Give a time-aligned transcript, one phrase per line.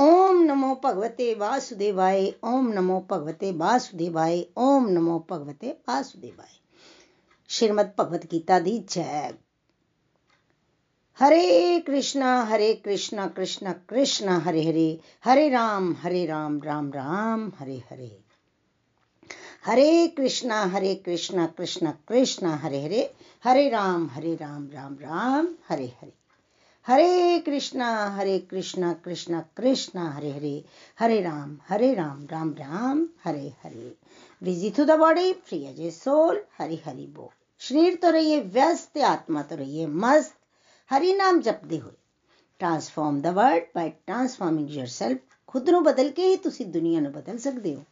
[0.00, 6.60] ओम नमो भगवते वासुदेवाय, ओम नमो भगवते वासुदेवाय, ओम नमो भगवते वासुदेवाय।
[7.48, 9.34] श्रीमद भगवत गीता दी जय।
[11.18, 17.82] Hare Krishna Hare Krishna Krishna Krishna, Hare Hare Hare Ram Hare Ram Ram Ram, Hare
[17.90, 18.20] Hare.
[19.66, 25.86] Hare Krishna Hare Krishna Krishna Krishna, Hare Hare Hare Ram Hare Ram Ram Ram, Hare
[25.86, 26.15] Hare.
[26.85, 30.63] Hare Krishna Hare Krishna Krishna Krishna Hare Hare
[30.99, 33.95] Hare Rama Hare Rama Rama Rama Hare Hare
[34.41, 37.29] busy to the body free as a soul Hari Hari बोल
[37.61, 40.33] ਸਰੀਰ ਤੋਂ ਰਹੀਏ ਵਿਅਸਤ ਤੇ ਆਤਮਾ ਤੋਂ ਰਹੀਏ ਮਸਤ
[40.89, 41.93] ਹਰੀ ਨਾਮ ਜਪਦੇ ਹੋਏ
[42.59, 47.37] transform the world by transforming yourself ਖੁਦ ਨੂੰ ਬਦਲ ਕੇ ਹੀ ਤੁਸੀਂ ਦੁਨੀਆ ਨੂੰ ਬਦਲ
[47.37, 47.83] ਸਕਦੇ ਹੋ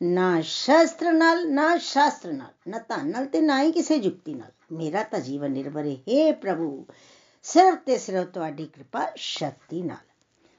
[0.00, 4.76] ਨਾ ਸ਼ਸਤਰ ਨਾਲ ਨਾ ਸ਼ਾਸਤਰ ਨਾਲ ਨਾ ਧਨ ਨਾਲ ਤੇ ਨਾ ਹੀ ਕਿਸੇ ਯੁਕਤੀ ਨਾਲ
[4.76, 6.84] ਮੇਰਾ ਤਾਂ ਜੀਵਨ ਨਿਰਭਰ ਹੈ हे ਪ੍ਰਭੂ
[7.46, 10.12] ਸਿਰਫ ਤੇ ਸਿਰਫ ਤੁਹਾਡੀ ਕਿਰਪਾ ਸ਼ਕਤੀ ਨਾਲ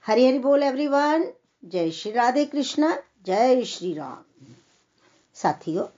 [0.05, 1.31] ਹਰੀ ਹਰੀ ਬੋਲ एवरीवन
[1.69, 4.23] ਜੈ ਸ਼੍ਰੀ ਰਾਧੇ ਕ੍ਰਿਸ਼ਨਾ ਜੈ ਸ਼੍ਰੀ ਰਾਮ
[5.35, 5.89] ਸਾਥੀਓ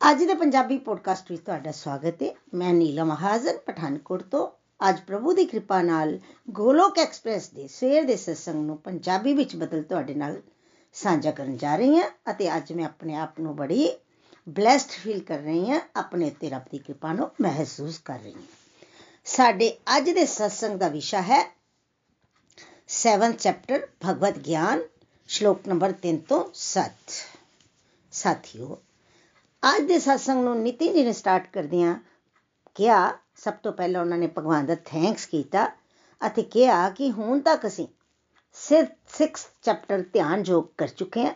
[0.00, 4.48] ਅੱਜ ਦੇ ਪੰਜਾਬੀ ਪੋਡਕਾਸਟ ਵਿੱਚ ਤੁਹਾਡਾ ਸਵਾਗਤ ਹੈ ਮੈਂ ਨੀਲਮ ਹਾਜ਼ਰ ਪਠਾਨਕੋਟ ਤੋਂ
[4.88, 6.18] ਅੱਜ ਪ੍ਰਭੂ ਦੀ ਕਿਰਪਾ ਨਾਲ
[6.50, 10.42] ਗੋਲੋਕ ਐਕਸਪ੍ਰੈਸ ਦੇ ਸਵੇਰ ਦੇ ਸਤਸੰਗ ਨੂੰ ਪੰਜਾਬੀ ਵਿੱਚ ਬਦਲ ਤੁਹਾਡੇ ਨਾਲ
[10.94, 13.88] ਸਾਂਝਾ ਕਰਨ ਜਾ ਰਹੀ ਹਾਂ ਅਤੇ ਅੱਜ ਮੈਂ ਆਪਣੇ ਆਪ ਨੂੰ ਬੜੀ
[14.48, 18.59] ਬlesed ਫੀਲ ਕਰ ਰਹੀ ਹਾਂ ਆਪਣੇ ਉੱਤੇ ਰੱਬ ਦੀ ਕਿਰਪਾ ਨੂੰ ਮਹਿਸੂਸ ਕਰ ਰਹੀ ਹਾਂ
[19.25, 21.39] ਸਾਡੇ ਅੱਜ ਦੇ ਸਤਸੰਗ ਦਾ ਵਿਸ਼ਾ ਹੈ
[22.89, 24.81] 7th ਚੈਪਟਰ ਭਗਵਤ ਗਿਆਨ,
[25.29, 27.11] ਸ਼ਲੋਕ ਨੰਬਰ 3 ਤੋਂ 7
[28.13, 28.77] ਸਾਥੀਓ,
[29.63, 31.95] ਅੱਜ ਦੇ ਸਤਸੰਗ ਨੂੰ ਨਿਤਿਨ ਜੀ ਨੇ ਸਟਾਰਟ ਕਰਦਿਆਂ
[32.75, 35.65] ਕਿਹਾ, ਸਭ ਤੋਂ ਪਹਿਲਾਂ ਉਹਨਾਂ ਨੇ ਭਗਵਾਨ ਦਾ ਥੈਂਕਸ ਕੀਤਾ
[36.21, 37.87] ਅਤੇ ਕਿਹਾ ਕਿ ਹੁਣ ਤੱਕ ਅਸੀਂ
[38.57, 41.33] ਸਿਰਫ 6 ਚੈਪਟਰ ਧਿਆਨ ਯੋਗ ਕਰ ਚੁੱਕੇ ਹਾਂ।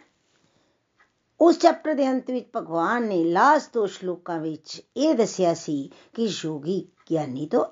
[1.40, 5.78] ਉਸ ਚੈਪਟਰ ਦੇ ਅੰਤ ਵਿੱਚ ਭਗਵਾਨ ਨੇ ਲਾਸਟ ਦੋ ਸ਼ਲੋਕਾਂ ਵਿੱਚ ਇਹ ਦੱਸਿਆ ਸੀ
[6.14, 6.78] ਕਿ ਯੋਗੀ
[7.12, 7.66] ਗਿਆਨੀ ਤੋਂ,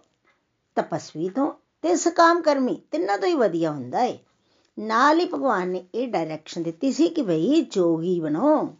[0.76, 1.52] ਤਪਸਵੀ ਤੋਂ
[1.82, 4.18] ਤੇ ਸਕਾਮ ਕਰਮੀ, ਤਿੰਨਾਂ ਤੋਂ ਹੀ ਵਧੀਆ ਹੁੰਦਾ ਹੈ
[4.80, 8.76] ਨਾਲ ਹੀ ਭਗਵਾਨ ਨੇ ਇਹ ਡਾਇਰੈਕਸ਼ਨ ਦਿੱਤੀ ਸੀ ਕਿ ਭਈ ਜੋਗੀ ਬਣੋ।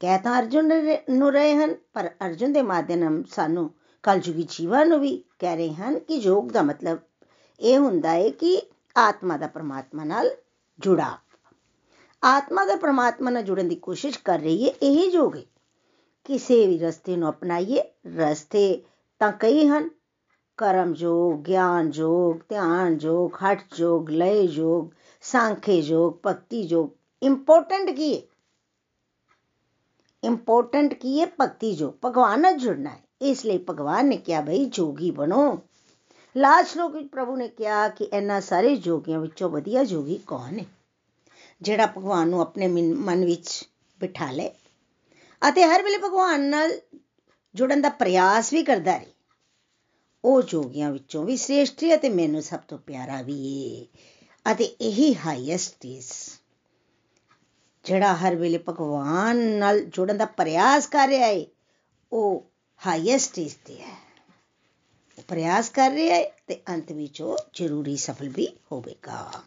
[0.00, 0.72] ਕਹਿ ਤਾਂ ਅਰਜੁਨ
[1.10, 3.70] ਨੂੰ ਰਹੇ ਹਨ, ਪਰ ਅਰਜੁਨ ਦੇ ਮਾਧਿਅਮ ਸਾਨੂੰ
[4.02, 6.98] ਕਲਯੁਗੀ ਜੀਵਨ ਨੂੰ ਵੀ ਕਹਿ ਰਹੇ ਹਨ ਕਿ ਯੋਗ ਦਾ ਮਤਲਬ
[7.60, 8.60] ਇਹ ਹੁੰਦਾ ਹੈ ਕਿ
[8.96, 10.30] ਆਤਮਾ ਦਾ ਪਰਮਾਤਮਾ ਨਾਲ
[10.78, 11.18] ਜੁੜਾ।
[12.22, 15.42] ਆਤਮਾ ਦਾ ਪਰਮਾਤਮਾ ਨਾਲ ਜੁੜਨ ਦੀ ਕੋਸ਼ਿਸ਼ ਕਰ ਰਹੀ ਹੈ ਇਹੀ ਯੋਗ ਹੈ
[16.24, 17.82] ਕਿਸੇ ਵੀ ਰਸਤੇ ਨੂੰ ਅਪਣਾਈਏ,
[18.16, 18.82] ਰਸਤੇ
[19.20, 19.88] ਤਾਂ ਕਈ ਹਨ।
[20.58, 24.88] ਕਰਮ ਯੋਗ ਗਿਆਨ ਯੋਗ ਧਿਆਨ ਯੋਗ ਹਠ ਯੋਗ ਲੈ ਯੋਗ
[25.20, 26.90] ਸਾਂਖੇ ਯੋਗ ਭਗਤੀ ਯੋਗ
[27.22, 28.22] ਇੰਪੋਰਟੈਂਟ ਕੀ ਹੈ?
[30.24, 31.26] ਇੰਪੋਰਟੈਂਟ ਕੀ ਹੈ?
[31.40, 35.58] ਭਗਤੀ ਜੋ ਭਗਵਾਨ ਨਾਲ ਜੁੜਨਾ ਹੈ। ਇਸ ਲਈ ਭਗਵਾਨ ਨੇ ਕਿਹਾ ਭਈ ਜੋਗੀ ਬਣੋ।
[36.36, 40.64] ਲਾਸਟ ਸ਼ਲੋਕ ਵਿੱਚ ਪ੍ਰਭੂ ਨੇ ਕਿਹਾ ਕਿ ਇਹਨਾਂ ਸਾਰੇ ਜੋਗੀਆਂ ਵਿੱਚੋਂ ਵਧੀਆ ਜੋਗੀ ਕੌਣ ਹੈ
[41.62, 43.68] ਜਿਹੜਾ ਭਗਵਾਨ ਨੂੰ ਆਪਣੇ ਮਨ ਵਿੱਚ
[44.00, 44.50] ਬਿਠਾ ਲੇ।
[45.48, 46.72] ਅਤੇ ਹਰ ਵੇਲੇ ਭਗਵਾਨ ਨਾਲ
[47.56, 49.12] ਜੁੜਨ ਦਾ ਪ੍ਰਯਾਸ ਵੀ ਕਰਦਾ ਰਹੇ।
[50.24, 55.14] ਉਹ ਜੋਗੀਆਂ ਵਿੱਚੋਂ ਵੀ ਸ੍ਰੇਸ਼ਟ ਹੈ ਅਤੇ ਮੈਨੂੰ ਸਭ ਤੋਂ ਪਿਆਰਾ ਵੀ ਹੈ ਅਤੇ ਇਹੀ
[55.16, 56.10] ਹਾਈਐਸਟ ਇਸ
[57.84, 61.44] ਜਿਹੜਾ ਹਰ ਵੇਲੇ ਭਗਵਾਨ ਨਾਲ ਜੁੜਨ ਦਾ ਪ੍ਰਯਾਸ ਕਰ ਰਿਹਾ ਹੈ
[62.12, 62.44] ਉਹ
[62.80, 63.96] ਹਾਈਐਸਟ ਇਸ ਤੇ ਹੈ।
[65.18, 69.42] ਉਹ ਪ੍ਰਯਾਸ ਕਰ ਰਿਹਾ ਹੈ ਤੇ ਅੰਤ ਵਿੱਚ ਉਹ ਜ਼ਰੂਰੀ ਸਫਲ ਵੀ ਹੋਵੇਗਾ।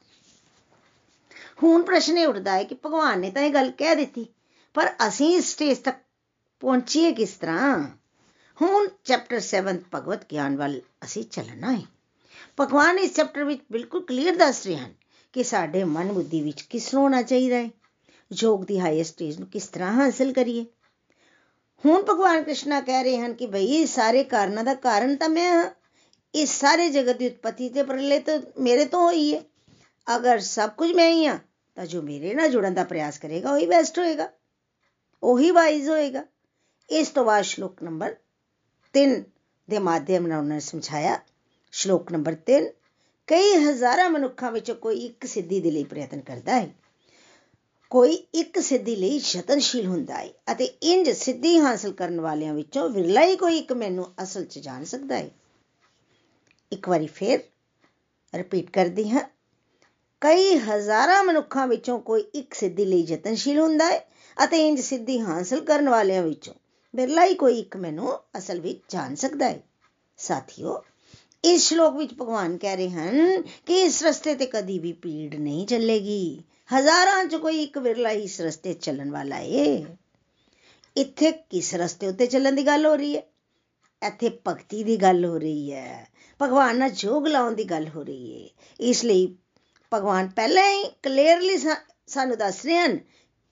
[1.63, 4.25] ਹੁਣ ਪ੍ਰਸ਼ਨ ਇਹ ਉੱਠਦਾ ਹੈ ਕਿ ਭਗਵਾਨ ਨੇ ਤਾਂ ਇਹ ਗੱਲ ਕਹਿ ਦਿੱਤੀ,
[4.75, 5.97] ਪਰ ਅਸੀਂ ਇਸ ਸਟੇਜ ਤੱਕ
[6.61, 7.77] ਪਹੁੰਚੀਏ ਕਿਸ ਤਰ੍ਹਾਂ
[8.57, 11.81] ਹੁਣ ਚੈਪਟਰ 7 ਭਗਵਤ ਗਿਆਨ ਵੱਲ ਅਸੀਂ ਚੱਲਣਾ ਹੈ
[12.57, 14.93] ਭਗਵਾਨ ਇਸ ਚੈਪਟਰ ਵਿੱਚ ਬਿਲਕੁਲ ਕਲੀਅਰ ਦੱਸ ਰਹੇ ਹਨ
[15.33, 17.69] ਕਿ ਸਾਡੇ ਮਨ ਬੁੱਧੀ ਵਿੱਚ ਕਿਸ ਨੂੰ ਹੋਣਾ ਚਾਹੀਦਾ ਹੈ
[18.31, 20.65] ਯੋਗ ਦੀ ਹਾਈਐਸਟ ਸਟੇਜ ਨੂੰ ਕਿਸ ਤਰ੍ਹਾਂ ਹਾਸਲ ਕਰੀਏ
[21.83, 25.69] ਹੁਣ ਭਗਵਾਨ ਕ੍ਰਿਸ਼ਨਾ ਕਹਿ ਰਹੇ ਹਨ ਕਿ ਭਈ ਸਾਰੇ ਕਾਰਨਾਂ ਦਾ ਕਾਰਨ ਤਾਂ ਮੈਂ ਹਾਂ
[26.33, 29.41] ਇਸ ਸਾਰੇ ਜਗਤ ਦੀ ਉਤਪਤੀ ਤੇ ਪ੍ਰਲਯ ਤਾਂ ਮੇਰੇ ਤੋਂ ਹੋਈ ਹੈ
[30.07, 31.37] ਅਗਰ ਸਭ ਕੁਝ ਮੈਂ ਹੀ ਹਾਂ
[31.77, 34.29] ਤਾਂ ਜੋ ਮੇਰੇ ਨਾਲ ਜੁੜਨ ਦਾ ਪ੍ਰਯਾਸ ਕਰੇਗਾ ਉਹੀ ਬੈਸਟ ਹੋਏਗਾ
[35.23, 36.23] ਉਹੀ ਵਾਈਜ਼ ਹੋਏਗਾ
[36.89, 38.15] ਇਸ ਤੋਂ ਬਾਅਦ ਸ਼ਲੋਕ ਨੰਬਰ
[38.93, 39.21] 3
[39.69, 41.19] ਦੇ ਮਾਧਿਅਮ ਨਾਲ ਉਹਨਾਂ ਨੇ ਸਮਝਾਇਆ।
[41.71, 42.65] ਸ਼ਲੋਕ ਨੰਬਰ 3
[43.27, 46.75] ਕਈ ਹਜ਼ਾਰਾਂ ਮਨੁੱਖਾਂ ਵਿੱਚੋਂ ਕੋਈ ਇੱਕ ਸਿੱਧੀ ਦੇ ਲਈ ਪ੍ਰਯਤਨ ਕਰਦਾ ਹੈ।
[47.89, 53.25] ਕੋਈ ਇੱਕ ਸਿੱਧੀ ਲਈ ਯਤਨਸ਼ੀਲ ਹੁੰਦਾ ਹੈ ਅਤੇ ਇੰਜ ਸਿੱਧੀ ਹਾਸਲ ਕਰਨ ਵਾਲਿਆਂ ਵਿੱਚੋਂ ਵਿਰਲਾ
[53.25, 55.29] ਹੀ ਕੋਈ ਇੱਕ ਮੈਨੂੰ ਅਸਲ 'ਚ ਜਾਣ ਸਕਦਾ ਹੈ।
[56.71, 57.39] ਇੱਕ ਵਾਰੀ ਫੇਰ
[58.35, 59.21] ਰਿਪੀਟ ਕਰਦੀ ਹਾਂ।
[60.21, 63.99] ਕਈ ਹਜ਼ਾਰਾਂ ਮਨੁੱਖਾਂ ਵਿੱਚੋਂ ਕੋਈ ਇੱਕ ਸਿੱਧੀ ਲਈ ਯਤਨਸ਼ੀਲ ਹੁੰਦਾ ਹੈ
[64.43, 66.53] ਅਤੇ ਇੰਜ ਸਿੱਧੀ ਹਾਸਲ ਕਰਨ ਵਾਲਿਆਂ ਵਿੱਚੋਂ
[66.95, 69.59] ਬਿਰਲਾ ਹੀ ਕੋਈ ਇੱਕ ਮੈਨੂੰ ਅਸਲ ਵਿੱਚ ਜਾਣ ਸਕਦਾ ਹੈ।
[70.17, 70.83] ਸਾਥੀਓ,
[71.43, 75.67] ਇਸ ਸ਼ਲੋਕ ਵਿੱਚ ਭਗਵਾਨ ਕਹਿ ਰਹੇ ਹਨ ਕਿ ਇਸ ਰਸਤੇ ਤੇ ਕਦੀ ਵੀ ਭੀੜ ਨਹੀਂ
[75.67, 76.41] ਚੱਲੇਗੀ।
[76.75, 79.85] ਹਜ਼ਾਰਾਂ ਚ ਕੋਈ ਇੱਕ ਵਿਰਲਾ ਹੀ ਇਸ ਰਸਤੇ ਚੱਲਣ ਵਾਲਾ ਏ।
[80.97, 83.21] ਇੱਥੇ ਕਿਸ ਰਸਤੇ ਉੱਤੇ ਚੱਲਣ ਦੀ ਗੱਲ ਹੋ ਰਹੀ ਹੈ?
[84.07, 86.07] ਇੱਥੇ ਭਗਤੀ ਦੀ ਗੱਲ ਹੋ ਰਹੀ ਹੈ।
[86.41, 88.49] ਭਗਵਾਨ ਨਾਲ ਜੋਗ ਲਾਉਣ ਦੀ ਗੱਲ ਹੋ ਰਹੀ ਹੈ।
[88.79, 89.35] ਇਸ ਲਈ
[89.93, 91.57] ਭਗਵਾਨ ਪਹਿਲਾਂ ਹੀ ਕਲੀਅਰਲੀ
[92.07, 92.99] ਸਾਨੂੰ ਦੱਸ ਰਹੇ ਹਨ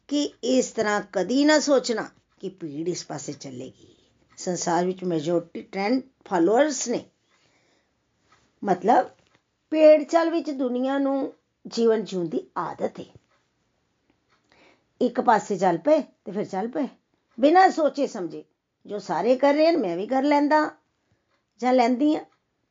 [0.07, 2.09] ਕਿ ਇਸ ਤਰ੍ਹਾਂ ਕਦੀ ਨਾ ਸੋਚਣਾ।
[2.41, 3.95] ਕਿ ਭੀੜ ਇਸ ਪਾਸੇ ਚੱਲੇਗੀ
[4.37, 7.03] ਸੰਸਾਰ ਵਿੱਚ ਮੈਜੋਰਟੀ ਟ੍ਰੈਂਡ ਫਾਲੋਅਰਸ ਨੇ
[8.63, 9.09] ਮਤਲਬ
[9.71, 11.33] ਪੇੜ ਚੱਲ ਵਿੱਚ ਦੁਨੀਆ ਨੂੰ
[11.65, 13.05] ਜੀਵਨ ਜਿਉਣ ਦੀ ਆਦਤ ਹੈ
[15.01, 16.87] ਇੱਕ ਪਾਸੇ ਚੱਲ ਪਏ ਤੇ ਫਿਰ ਚੱਲ ਪਏ
[17.37, 18.43] ਬਿਨਾਂ ਸੋਚੇ ਸਮਝੇ
[18.85, 20.69] ਜੋ ਸਾਰੇ ਕਰ ਰਹੇ ਹਨ ਮੈਂ ਵੀ ਕਰ ਲੈਂਦਾ
[21.61, 22.23] ਜਾਂ ਲੈਂਦੀ ਆ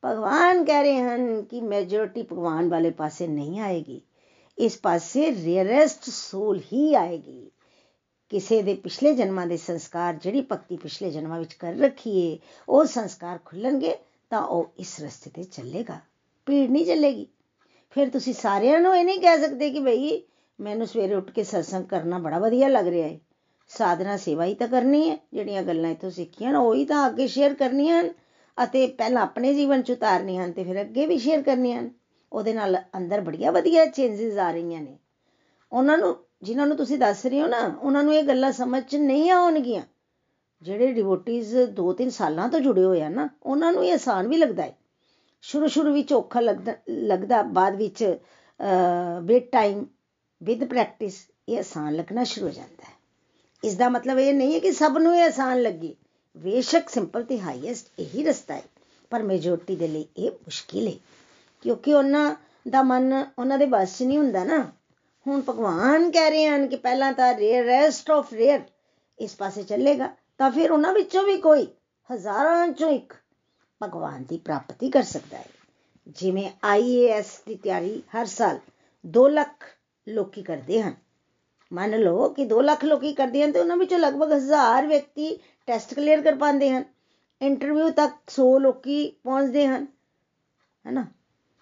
[0.03, 4.01] ਭਗਵਾਨ ਕਹਿ ਰਹੇ ਹਨ ਕਿ ਮੈਜੋਰਟੀ ਭਗਵਾਨ ਵਾਲੇ ਪਾਸੇ ਨਹੀਂ ਆਏਗੀ
[4.59, 7.51] ਇਸ ਪਾਸੇ ਰੇਅਰੈਸਟ ਸੋਲ ਹੀ ਆਏਗੀ
[8.29, 12.39] ਕਿਸੇ ਦੇ ਪਿਛਲੇ ਜਨਮਾਂ ਦੇ ਸੰਸਕਾਰ ਜਿਹੜੀ ਭਗਤੀ ਪਿਛਲੇ ਜਨਮਾਂ ਵਿੱਚ ਕਰ ਰੱਖੀ ਏ,
[12.69, 13.97] ਉਹ ਸੰਸਕਾਰ ਖੁੱਲਣਗੇ,
[14.31, 16.01] ਤਾਂ ਉਹ ਇਸ ਰਸਤੇ ਤੇ ਚੱਲੇਗਾ,
[16.47, 17.27] ਭੀੜ ਨਹੀਂ ਚੱਲੇਗੀ।
[17.91, 20.23] ਫਿਰ ਤੁਸੀਂ ਸਾਰਿਆਂ ਨੂੰ ਇਹ ਨਹੀਂ ਕਹਿ ਸਕਦੇ ਕਿ ਭਈ
[20.61, 23.19] ਮੈਨੂੰ ਸਵੇਰੇ ਉੱਠ ਕੇ ਸਤਸੰਗ ਕਰਨਾ ਬੜਾ ਵਧੀਆ ਲੱਗ ਰਿਹਾ ਹੈ
[23.69, 27.55] ਸਾਧਨਾ ਸੇਵਾ ਹੀ ਤਾਂ ਕਰਨੀ ਹੈ ਜਿਹੜੀਆਂ ਗੱਲਾਂ ਇਥੋਂ ਸਿੱਖੀਆਂ ਨੇ, ਉਹੀ ਤਾਂ ਅੱਗੇ ਸ਼ੇਅਰ
[27.55, 28.13] ਕਰਨੀਆਂ ਹਨ,
[28.65, 31.91] ਅਤੇ ਪਹਿਲਾਂ ਆਪਣੇ ਜੀਵਨ ਚ ਉਤਾਰਨੀਆਂ ਹਨ ਤੇ ਫਿਰ ਅੱਗੇ ਵੀ ਸ਼ੇਅਰ ਕਰਨੀਆਂ ਹਨ।
[32.33, 34.99] ਉਹਦੇ ਨਾਲ ਅੰਦਰ ਬੜੀਆਂ ਵਧੀਆ ਚੇਂਜਸ ਆ ਰਹੀਆਂ ਨੇ।
[35.73, 38.97] ਉਹਨਾਂ ਨੂੰ ਜਿਨ੍ਹਾਂ ਨੂੰ ਤੁਸੀਂ ਦੱਸ ਰਹੇ ਹੋ ਨਾ, ਉਹਨਾਂ ਨੂੰ ਇਹ ਗੱਲਾਂ ਸਮਝ ਚ
[38.97, 39.83] ਨਹੀਂ ਆਉਣਗੀਆਂ।
[40.63, 44.63] ਜਿਹੜੇ ਡਿਵੋਟੀਜ਼ 2-3 ਸਾਲਾਂ ਤੋਂ ਜੁੜੇ ਹੋਏ ਆ ਨਾ, ਉਹਨਾਂ ਨੂੰ ਇਹ ਆਸਾਨ ਵੀ ਲੱਗਦਾ
[44.63, 44.77] ਹੈ।
[45.45, 48.19] ਸ਼ੁਰੂ ਸ਼ੁਰੂ ਵਿੱਚ ਔਖਾ ਲੱਗਦਾ ਲੱਗਦਾ, ਬਾਅਦ ਵਿੱਚ
[49.23, 49.85] ਵਿਦ ਟਾਈਮ
[50.41, 51.15] ਵਿਦ ਪ੍ਰੈਕਟਿਸ
[51.49, 52.95] ਇਹ ਆਸਾਨ ਲੱਗਣਾ ਸ਼ੁਰੂ ਹੋ ਜਾਂਦਾ ਹੈ।
[53.63, 55.95] ਇਸ ਦਾ ਮਤਲਬ ਇਹ ਨਹੀਂ ਹੈ ਕਿ ਸਭ ਨੂੰ ਇਹ ਆਸਾਨ ਲੱਗੇ।
[56.37, 58.63] ਬੇਸ਼ੱਕ ਸਿੰਪਲ ਤੇ ਹਾਈਐਸਟ ਇਹੀ ਰਸਤਾ ਹੈ,
[59.11, 60.95] ਪਰ ਮੈਜੋਰਟੀ ਦੇ ਲਈ ਇਹ ਮੁਸ਼ਕਿਲ ਹੈ।
[61.65, 62.35] ਕਿਉਂਕਿ ਉਹਨਾਂ
[62.69, 64.65] ਦਾ ਮਨ ਉਹਨਾਂ ਦੇ ਬਸ 'ਚ ਨਹੀਂ ਹੁੰਦਾ ਨਾ।
[65.27, 68.61] ਹੁਣ ਭਗਵਾਨ ਕਹਿ ਰਹੇ ਹਨ ਕਿ ਪਹਿਲਾਂ ਤਾਂ ਰੇਅਰੈਸਟ ਆਫ ਰੇਅਰ
[69.19, 70.09] ਇਸ ਪਾਸੇ ਚੱਲੇਗਾ
[70.39, 71.67] ਤਾਂ ਫਿਰ ਉਹਨਾਂ ਵਿੱਚੋਂ ਵੀ ਕੋਈ
[72.11, 73.15] ਹਜ਼ਾਰਾਂ ਚੋਂ ਇੱਕ
[73.81, 75.45] ਭਗਵਾਨ ਦੀ ਪ੍ਰਾਪਤੀ ਕਰ ਸਕਦਾ ਹੈ
[76.17, 78.61] ਜਿਵੇਂ ਆਈਏਐਸ ਦੀ ਤਿਆਰੀ ਹਰ ਸਾਲ
[79.05, 79.65] 2 ਲੱਖ
[80.07, 80.95] ਲੋਕੀ ਕਰਦੇ ਹਨ
[81.71, 85.37] ਮੰਨ ਲਓ ਕਿ 2 ਲੱਖ ਲੋਕੀ ਕਰਦੇ ਹਨ ਤੇ ਉਹਨਾਂ ਵਿੱਚੋਂ ਲਗਭਗ 1000 ਵਿਅਕਤੀ
[85.69, 86.85] ਟੈਸਟ ਕਲੀਅਰ ਕਰ ਪਾਉਂਦੇ ਹਨ
[87.41, 89.87] ਇੰਟਰਵਿਊ ਤੱਕ 100 ਲੋਕੀ ਪਹੁੰਚਦੇ ਹਨ
[90.85, 91.07] ਹੈਨਾ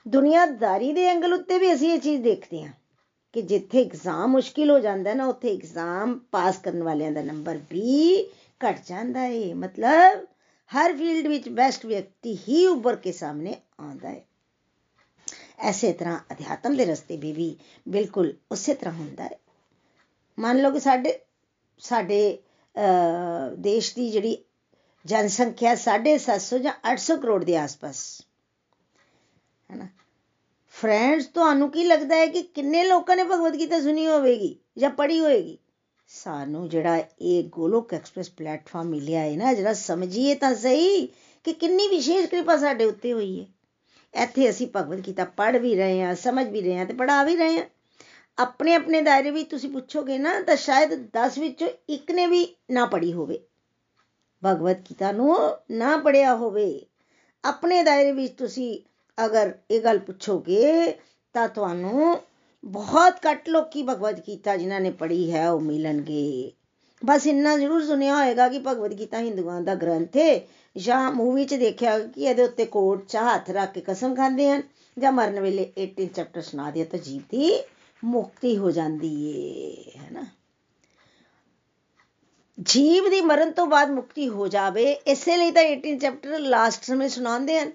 [0.07, 2.73] ਦੁਨੀਆਦਾਰੀ ਦੇ ਐਂਗਲ ਉੱਤੇ ਵੀ ਅਸੀਂ ਇਹ ਚੀਜ਼ ਦੇਖਦੇ ਹਾਂ
[3.35, 8.25] ਕਿ ਜਿੱਥੇ ਐਗਜ਼ਾਮ ਮੁਸ਼ਕਿਲ ਹੋ ਜਾਂਦਾ ਨਾ, ਉੱਥੇ ਐਗਜ਼ਾਮ ਪਾਸ ਕਰਨ ਵਾਲਿਆਂ ਦਾ ਨੰਬਰ ਵੀ
[8.61, 10.27] ਘਟ ਜਾਂਦਾ ਹੈ ਮਤਲਬ
[10.71, 14.25] ਹਰ ਫੀਲਡ ਵਿੱਚ ਬੈਸਟ ਵਿਅਕਤੀ ਹੀ ਉੱਭਰ ਕੇ ਸਾਹਮਣੇ ਆਉਂਦਾ ਹੈ
[15.59, 17.57] ਐਸੇ ਤਰ੍ਹਾਂ ਅਧਿਆਤਮ ਦੇ ਰਸਤੇ ਵੀ ਵੀ
[17.89, 19.39] ਬਿਲਕੁਲ ਉਸੇ ਤਰ੍ਹਾਂ ਹੁੰਦਾ ਹੈ
[20.39, 21.19] ਮੰਨ ਲਓ ਕਿ ਸਾਡੇ
[21.79, 22.39] ਸਾਡੇ
[23.59, 24.37] ਦੇਸ਼ ਦੀ ਜਿਹੜੀ
[25.05, 28.05] ਜਨਸੰਖਿਆ 750 ਜਾਂ 800 ਕਰੋੜ ਦੇ ਆਸ-ਪਾਸ।
[29.71, 29.89] ਹੈ ਨਾ
[30.85, 35.21] ਫਰੈਂਡਸ ਤੁਹਾਨੂੰ ਕੀ ਲੱਗਦਾ ਹੈ ਕਿ ਕਿੰਨੇ ਲੋਕਾਂ ਨੇ ਭਗਵਦ ਗੀਤਾ ਸੁਣੀ ਹੋਵੇਗੀ ਜਾਂ ਪੜ੍ਹੀ
[35.21, 35.59] ਹੋਵੇਗੀ?
[36.09, 41.07] ਸਾਨੂੰ ਜਿਹੜਾ ਇਹ ਗੋਲੋਕ ਐਕਸਪ੍ਰੈਸ ਪਲੇਟਫਾਰਮ ਮਿਲਿਆ ਹੈ ਨਾ ਜਿਹੜਾ ਸਮਝੀਏ ਤਾਂ ਸਹੀ
[41.45, 43.47] ਕਿ ਕਿੰਨੀ ਵਿਸ਼ੇਸ਼ ਕਿਰਪਾ ਸਾਡੇ ਉੱਤੇ ਹੋਈ ਹੈ।
[44.23, 47.37] ਇੱਥੇ ਅਸੀਂ ਭਗਵਦ ਗੀਤਾ ਪੜ੍ਹ ਵੀ ਰਹੇ ਹਾਂ, ਸਮਝ ਵੀ ਰਹੇ ਹਾਂ ਤੇ ਪੜ੍ਹਾ ਵੀ
[47.37, 47.65] ਰਹੇ ਹਾਂ।
[48.39, 52.87] ਆਪਣੇ ਆਪਣੇ ਦਾਇਰੇ ਵਿੱਚ ਤੁਸੀਂ ਪੁੱਛੋਗੇ ਨਾ, ਤਾਂ ਸ਼ਾਇਦ 10 ਵਿੱਚੋਂ ਇੱਕ ਨੇ ਵੀ ਨਾ
[52.87, 53.39] ਪੜ੍ਹੀ ਹੋਵੇ।
[54.45, 55.37] ਭਗਵਦ ਗੀਤਾ ਨੂੰ
[55.71, 56.87] ਨਾ ਪੜਿਆ ਹੋਵੇ।
[57.45, 60.93] ਆਪਣੇ ਦਾਇਰੇ ਵਿੱਚ ਤੁਸੀਂ ਅਗਰ ਇਹ ਗੱਲ ਪੁੱਛੋਗੇ
[61.35, 62.17] ਤਾਂ ਤੁਹਾਨੂੰ
[62.65, 66.53] ਬਹੁਤ ਘੱਟ ਲੋਕੀ ਭਗਵਦ ਗੀਤਾ ਜਿਨ੍ਹਾਂ ਨੇ ਪੜ੍ਹੀ ਹੈ ਉਹ ਮਿਲਣਗੇ
[67.03, 70.41] ਬਸ ਇੰਨਾ ਜ਼ਰੂਰ ਸੁਣਿਆ ਹੋਏਗਾ ਕਿ ਭਗਵਦ ਗੀਤਾ ਹਿੰਦੂਆਂ ਦਾ ਗ੍ਰੰਥ ਹੈ
[70.77, 74.63] ਜਾਂ ਮੂਵੀ 'ਚ ਦੇਖਿਆ ਕਿ ਇਹਦੇ ਉੱਤੇ ਕੋਟ 'ਚ ਹੱਥ ਰੱਖ ਕੇ ਕਸਮ ਖਾਂਦੇ ਹਨ
[74.97, 77.53] ਜਾਂ ਮਰਨ ਵੇਲੇ 18 ਚੈਪਟਰ ਸੁਣਾ ਦਿਆ ਤਾਂ ਜੀਵ ਦੀ
[78.03, 80.25] ਮੁਕਤੀ ਹੋ ਜਾਂਦੀ ਏ ਹੈਨਾ
[82.59, 87.09] ਜੀਵ ਦੀ ਮਰਨ ਤੋਂ ਬਾਅਦ ਮੁਕਤੀ ਹੋ ਜਾਵੇ ਇਸੇ ਲਈ ਤਾਂ 18 ਚੈਪਟਰ ਲਾਸਟ ਸਮੇਂ
[87.09, 87.73] ਸੁਣਾਉਂਦੇ ਹਨ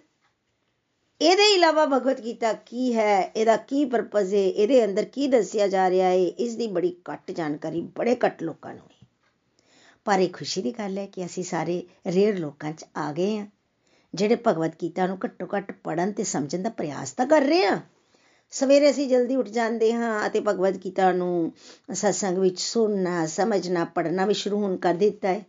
[1.21, 3.31] ਇਹਦੇ ਇਲਾਵਾ ਭਗਵਤ ਗੀਤਾ ਕੀ ਹੈ?
[3.35, 4.39] ਇਹਦਾ ਕੀ ਪਰਪਸ ਹੈ?
[4.39, 6.15] ਇਹਦੇ ਅੰਦਰ ਕੀ ਦੱਸਿਆ ਜਾ ਰਿਹਾ ਹੈ?
[6.15, 9.07] ਇਸ ਦੀ ਬੜੀ ਘੱਟ ਜਾਣਕਾਰੀ ਬੜੇ ਘੱਟ ਲੋਕਾਂ ਨੂੰ ਹੈ।
[10.05, 13.45] ਪਰ ਇਹ ਖੁਸ਼ੀ ਦੀ ਗੱਲ ਹੈ ਕਿ ਅਸੀਂ ਸਾਰੇ ਰੇਅਰ ਲੋਕਾਂ 'ਚ ਆ ਗਏ ਹਾਂ।
[14.15, 17.77] ਜਿਹੜੇ ਭਗਵਤ ਗੀਤਾ ਨੂੰ ਘੱਟੋ ਘੱਟ ਪੜਨ ਤੇ ਸਮਝਣ ਦਾ ਪ੍ਰਯਾਸ ਤਾਂ ਕਰ ਰਹੇ ਹਾਂ।
[18.51, 21.51] ਸਵੇਰੇ ਅਸੀਂ ਜਲਦੀ ਉੱਠ ਜਾਂਦੇ ਹਾਂ ਅਤੇ ਭਗਵਦ ਗੀਤਾ ਨੂੰ
[21.93, 25.45] ਸਤਸੰਗ ਵਿੱਚ ਸੁਣਨਾ, ਸਮਝਣਾ ਪੜਨਾ ਵੀ ਸ਼ੁਰੂ ਹੁਣ ਕਰ ਦਿੱਤਾ ਹੈ।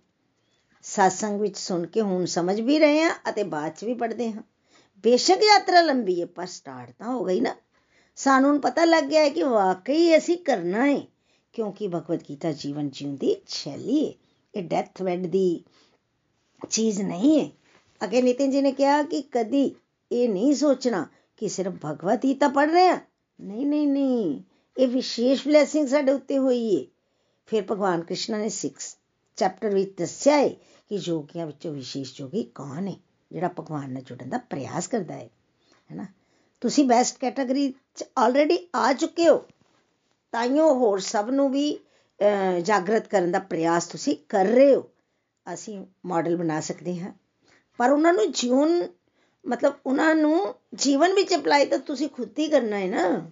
[0.83, 4.43] ਸਤਸੰਗ ਵਿੱਚ ਸੁਣ ਕੇ ਹੁਣ ਸਮਝ ਵੀ ਰਹੇ ਹਾਂ ਅਤੇ ਬਾਅਦ 'ਚ ਵੀ ਪੜ੍ਹਦੇ ਹਾਂ।
[5.05, 7.55] ਬੇਸ਼ੱਕ ਯਾਤਰਾ ਲੰਬੀ ਹੈ ਪਰ ਸਟਾਰਟ ਤਾਂ ਹੋ ਗਈ ਨਾ
[8.17, 11.01] ਸਾਨੂੰ ਪਤਾ ਲੱਗ ਗਿਆ ਹੈ ਕਿ ਵਾਕਈ ਅਸੀਂ ਕਰਨਾ ਹੈ
[11.53, 14.13] ਕਿਉਂਕਿ ਭਗਵਦ ਗੀਤਾ ਜੀਵਨ ਜੀਉਣ ਦੀ ਸ਼ੈਲੀ ਹੈ
[14.55, 15.65] ਇਹ ਡੈਥ ਵੈਡ ਦੀ
[16.71, 17.51] ਚੀਜ਼ ਨਹੀਂ ਹੈ
[18.01, 19.65] ਅਗੇ ਨਿਤਿਨ ਜੀ ਨੇ ਕਿਹਾ ਕਿ ਕਦੀ
[20.11, 22.99] ਇਹ ਨਹੀਂ ਸੋਚਣਾ ਕਿ ਸਿਰਫ ਭਗਵਤ ਗੀਤਾ ਪੜ ਰਹੇ ਆ
[23.39, 24.41] ਨਹੀਂ ਨਹੀਂ ਨਹੀਂ
[24.77, 26.85] ਇਹ ਵਿਸ਼ੇਸ਼ ਬਲੇਸਿੰਗ ਸਾਡੇ ਉੱਤੇ ਹੋਈ ਹੈ
[27.49, 28.71] ਫਿਰ ਭਗਵਾਨ ਕ੍ਰਿਸ਼ਨ ਨੇ 6
[29.39, 30.49] ਚੈਪਟਰ ਵਿੱਚ ਦੱਸਿਆ ਹੈ
[30.91, 32.95] ਕਿ ਜੋਗੀਆਂ ਵਿੱਚੋਂ ਵਿਸ਼ੇਸ਼ ਜੋਗੀ ਕੌਣ ਹੈ
[33.31, 35.29] ਜਿਹੜਾ ਭਗਵਾਨ ਨਾਲ ਜੁੜਨ ਦਾ ਪ੍ਰਯਾਸ ਕਰਦਾ ਹੈ,
[35.91, 36.07] ਹੈਨਾ?
[36.63, 39.39] ਤੁਸੀਂ ਬੈਸਟ ਕੈਟਾਗਰੀ ਚ ਆਲਰੇਡੀ ਆ ਚੁੱਕੇ ਹੋ
[40.33, 41.79] ਤਾਈਓ ਹੋਰ ਸਭ ਨੂੰ ਵੀ
[42.63, 44.83] ਜਾਗਰਤ ਕਰਨ ਦਾ ਪ੍ਰਯਾਸ ਤੁਸੀਂ ਕਰ ਰਹੇ ਹੋ।
[45.47, 47.13] ਅਸੀਂ ਮਾਡਲ ਬਣਾ ਸਕਦੇ ਹਾਂ।
[47.79, 48.81] ਪਰ ਉਹਨਾਂ ਨੂੰ ਜਿਉਣ
[49.45, 53.31] ਮਤਲਬ ਉਹਨਾਂ ਨੂੰ ਜੀਵਨ ਵਿੱਚ ਅਪਲਾਈ ਤਾਂ ਤੁਸੀਂ ਖੁਦ ਹੀ ਕਰਨਾ ਹੈ ਨਾ।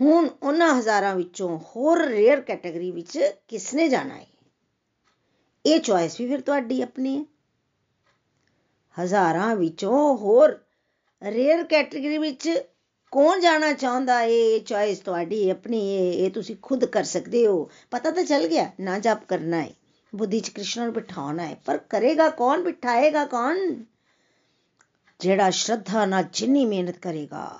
[0.00, 4.26] ਹੁਣ ਉਹਨਾਂ ਹਜ਼ਾਰਾਂ ਵਿੱਚੋਂ ਹੋਰ ਰੇਅਰ ਕੈਟਾਗਰੀ ਵਿੱਚ ਕਿਸਨੇ ਜਾਣਾ ਹੈ?
[5.64, 7.24] ਇਹ ਚੁਆਇਸ ਵੀ ਫਿਰ ਤੁਹਾਡੀ ਆਪਣੀ ਹੈ।
[9.00, 10.58] ਹਜ਼ਾਰਾਂ ਵਿੱਚੋਂ ਹੋਰ
[11.22, 12.62] ਰੇਅਰ ਕੈਟਾਗਰੀ ਵਿੱਚ
[13.12, 17.70] ਕੌਣ ਜਾਣਾ ਚਾਹੁੰਦਾ ਏ ਇਹ ਚੁਆਇਸ ਤੁਹਾਡੀ ਆਪਣੀ ਏ ਇਹ ਤੁਸੀਂ ਖੁਦ ਕਰ ਸਕਦੇ ਹੋ।
[17.90, 19.70] ਪਤਾ ਤਾਂ ਚੱਲ ਗਿਆ, ਨਾ ਜਪ ਕਰਨਾ ਹੈ।
[20.14, 22.62] ਬੁੱਧੀ ਚ ਕ੍ਰਿਸ਼ਨ ਨੂੰ ਬਿਠਾਉਣਾ ਹੈ, ਪਰ ਕਰੇਗਾ ਕੌਣ?
[22.62, 23.84] ਬਿਠਾਏਗਾ ਕੌਣ?
[25.20, 27.58] ਜਿਹੜਾ ਸ਼ਰਧਾ ਨਾਲ ਜਿੰਨੀ ਮਿਹਨਤ ਕਰੇਗਾ,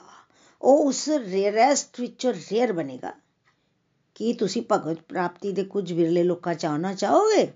[0.62, 3.12] ਉਹ ਉਸ ਰੇਅਰੈਸਟ ਵਿੱਚੋਂ ਰੇਅਰ ਬਣੇਗਾ।
[4.14, 7.52] ਕੀ ਤੁਸੀਂ ਭਗਵਤ ਪ੍ਰਾਪਤੀ ਦੇ ਕੁਝ ਵਿਰਲੇ ਲੋਕਾਂ ਚ ਆਉਣਾ ਚਾਹੋਗੇ?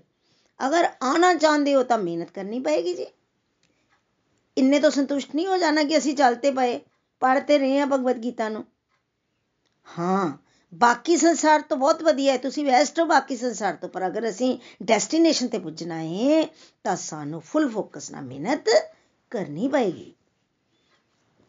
[0.67, 3.05] ਅਗਰ ਆਉਣਾ ਚਾਹੁੰਦੇ ਹੋ ਤਾਂ ਮਿਹਨਤ ਕਰਨੀ ਪਏਗੀ ਜੀ।
[4.57, 6.79] ਇੰਨੇ ਤੋਂ ਸੰਤੁਸ਼ਟ ਨਹੀਂ ਹੋ ਜਾਣਾ ਕਿ ਅਸੀਂ ਚੱਲਤੇ ਪਏ
[7.19, 8.65] ਪੜ੍ਹਤੇ ਰਹੇ ਹਾਂ ਭਗਵਤ ਗੀਤਾ ਨੂੰ।
[9.99, 10.37] ਹਾਂ,
[10.75, 14.57] ਬਾਕੀ ਸੰਸਾਰ ਤੋਂ ਬਹੁਤ ਵਧੀਆ ਹੈ। ਤੁਸੀਂ ਵੈਸਟ ਹੋ ਬਾਕੀ ਸੰਸਾਰ ਤੋਂ, ਪਰ ਅਗਰ ਅਸੀਂ
[14.83, 16.43] ਡੈਸਟੀਨੇਸ਼ਨ ਤੇ ਪੁੱਜਣਾ ਹੈ,
[16.83, 18.69] ਤਾਂ ਸਾਨੂੰ ਫੁੱਲ ਫੋਕਸ ਨਾਲ ਮਿਹਨਤ
[19.29, 20.13] ਕਰਨੀ ਪਏਗੀ।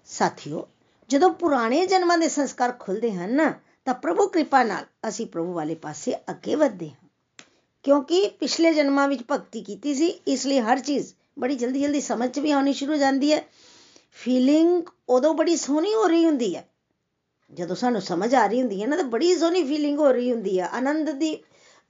[0.06, 0.68] ਸਾਥੀਓ,
[1.08, 5.74] ਜਦੋਂ ਪੁਰਾਣੇ ਜਨਮਾਂ ਦੇ ਸੰਸਕਾਰ ਖੁੱਲਦੇ ਹਨ ਨਾ, ਤਾਂ ਪ੍ਰਭੂ ਕਿਰਪਾ ਨਾਲ ਅਸੀਂ ਪ੍ਰਭੂ ਵਾਲੇ
[5.74, 7.08] ਪਾਸੇ ਅੱਗੇ ਵਧਦੇ ਹਾਂ।
[7.82, 12.30] ਕਿਉਂਕਿ ਪਿਛਲੇ ਜਨਮਾਂ ਵਿੱਚ ਭਗਤੀ ਕੀਤੀ ਸੀ, ਇਸ ਲਈ ਹਰ ਚੀਜ਼ ਬੜੀ ਜਲਦੀ ਜਲਦੀ ਸਮਝ
[12.30, 13.45] ਚ ਵੀ ਆਉਣੀ ਸ਼ੁਰੂ ਹੋ ਜਾਂਦੀ ਹੈ।
[14.12, 16.68] ਫੀਲਿੰਗ ਉਦੋਂ ਬੜੀ ਸੋਹਣੀ ਹੋ ਰਹੀ ਹੁੰਦੀ ਹੈ।
[17.54, 20.61] ਜਦੋਂ ਸਾਨੂੰ ਸਮਝ ਆ ਰਹੀ ਹੁੰਦੀ ਹੈ ਨਾ, ਤਾਂ ਬੜੀ ਸੋਹਣੀ ਫੀਲਿੰਗ ਹੋ ਰਹੀ ਹੁੰਦੀ
[20.61, 21.38] ਹੈ। ਆਨੰਦ ਦੀ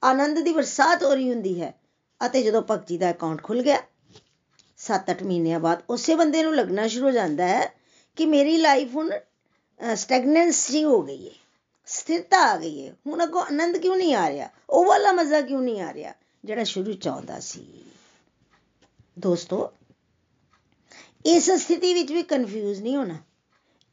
[0.05, 1.75] ਆਨੰਦ ਦੀ ਬਰਸਾਤ ਹੋ ਰਹੀ ਹੁੰਦੀ ਹੈ।
[2.27, 3.83] ਅਤੇ ਜਦੋਂ ਭਗਤੀ ਦਾ ਅਕਾਊਂਟ ਖੁੱਲ ਗਿਆ
[4.77, 7.75] 7-8 ਮਹੀਨਿਆਂ ਬਾਅਦ ਉਸੇ ਬੰਦੇ ਨੂੰ ਲੱਗਣਾ ਸ਼ੁਰੂ ਹੋ ਜਾਂਦਾ ਹੈ
[8.17, 9.11] ਕਿ ਮੇਰੀ ਲਾਈਫ ਹੁਣ
[9.95, 11.35] ਸਟੈਗਨੈਂਸੀ ਹੋ ਗਈ ਹੈ।
[11.87, 14.49] ਸਥਿਰਤਾ ਆ ਗਈ ਹੈ। ਹੁਣ ਅੱਗੋਂ ਆਨੰਦ ਕਿਉਂ ਨਹੀਂ ਆ ਰਿਹਾ?
[14.71, 16.13] ਉਹ ਵਾਲਾ ਮਜ਼ਾ ਕਿਉਂ ਨਹੀਂ ਆ ਰਿਹਾ?
[16.45, 17.85] ਜਿਹੜਾ ਸ਼ੁਰੂ ਚ ਆਉਂਦਾ ਸੀ।
[19.19, 19.71] ਦੋਸਤੋ,
[21.27, 23.17] ਇਸ ਸਥਿਤੀ ਵਿੱਚ ਵੀ ਕਨਫਿਊਜ਼ ਨਹੀਂ ਹੋਣਾ।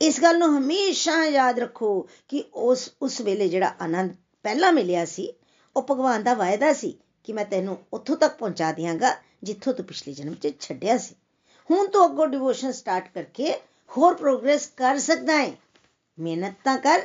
[0.02, 4.16] ਇਸ ਗੱਲ ਨੂੰ ਹਮੇਸ਼ਾ ਯਾਦ ਰੱਖੋ ਕਿ ਉਸ ਉਸ ਵੇਲੇ ਜਿਹੜਾ ਆਨੰਦ
[4.46, 5.32] ਪਹਿਲਾਂ ਮਿਲਿਆ ਸੀ,
[5.76, 10.14] ਉਹ ਭਗਵਾਨ ਦਾ ਵਾਅਦਾ ਸੀ ਕਿ ਮੈਂ ਤੈਨੂੰ ਉੱਥੋਂ ਤੱਕ ਪਹੁੰਚਾ ਦਿਆਂਗਾ, ਜਿੱਥੋਂ ਤੂੰ ਪਿਛਲੇ
[10.14, 11.16] ਜਨਮ 'ਚ ਛੱਡਿਆ ਸੀ।
[11.70, 13.54] ਹੁਣ ਤੋਂ ਅੱਗੋਂ ਡਿਵੋਸ਼ਨ ਸਟਾਰਟ ਕਰਕੇ
[13.90, 15.52] ਹੋਰ ਪ੍ਰੋਗਰੈਸ ਕਰ ਸਕਦਾ ਹੈ
[16.18, 17.02] ਮਿਹਨਤ ਤਾਂ ਕਰ,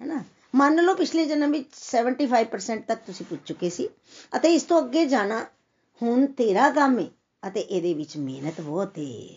[0.00, 0.22] ਹੈਨਾ?
[0.54, 3.88] ਮੰਨ ਲਓ ਪਿਛਲੇ ਜਨਮ ਵਿੱਚ 75% ਤੱਕ ਤੁਸੀਂ ਪੁੱਜ ਚੁੱਕੇ ਸੀ,
[4.36, 5.44] ਅਤੇ ਇਸ ਤੋਂ ਅੱਗੇ ਜਾਣਾ
[6.02, 7.08] ਹੁਣ ਤੇਰਾ ਕੰਮ ਹੈ
[7.48, 9.36] ਅਤੇ ਇਹਦੇ ਵਿੱਚ ਮਿਹਨਤ ਬਹੁਤ ਹੈ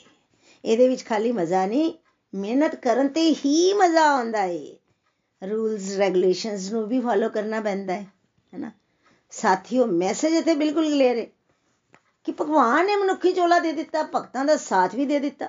[0.65, 1.93] ਇਹਦੇ ਵਿੱਚ ਖਾਲੀ ਮਜ਼ਾ ਨਹੀਂ,
[2.33, 8.05] ਮਿਹਨਤ ਕਰਨ ਤੇ ਹੀ ਮਜ਼ਾ ਆਉਂਦਾ ਹੈ ਰੂਲਸ, ਰੈਗੂਲੇਸ਼ਨਸ ਨੂੰ ਵੀ ਫਾਲੋ ਕਰਨਾ ਪੈਂਦਾ ਹੈ
[8.53, 8.71] ਹੈਨਾ?
[9.31, 11.25] ਸਾਥੀਓ, ਮੈਸੇਜ ਇੱਥੇ ਬਿਲਕੁਲ ਕਲੀਅਰ ਹੈ
[12.23, 15.45] ਕਿ ਭਗਵਾਨ ਨੇ ਮਨੁੱਖੀ ਚੋਲਾ ਦੇ ਦਿੱਤਾ, ਭਗਤਾਂ ਦਾ ਸਾਥ ਵੀ ਦੇ ਦਿੱਤਾ,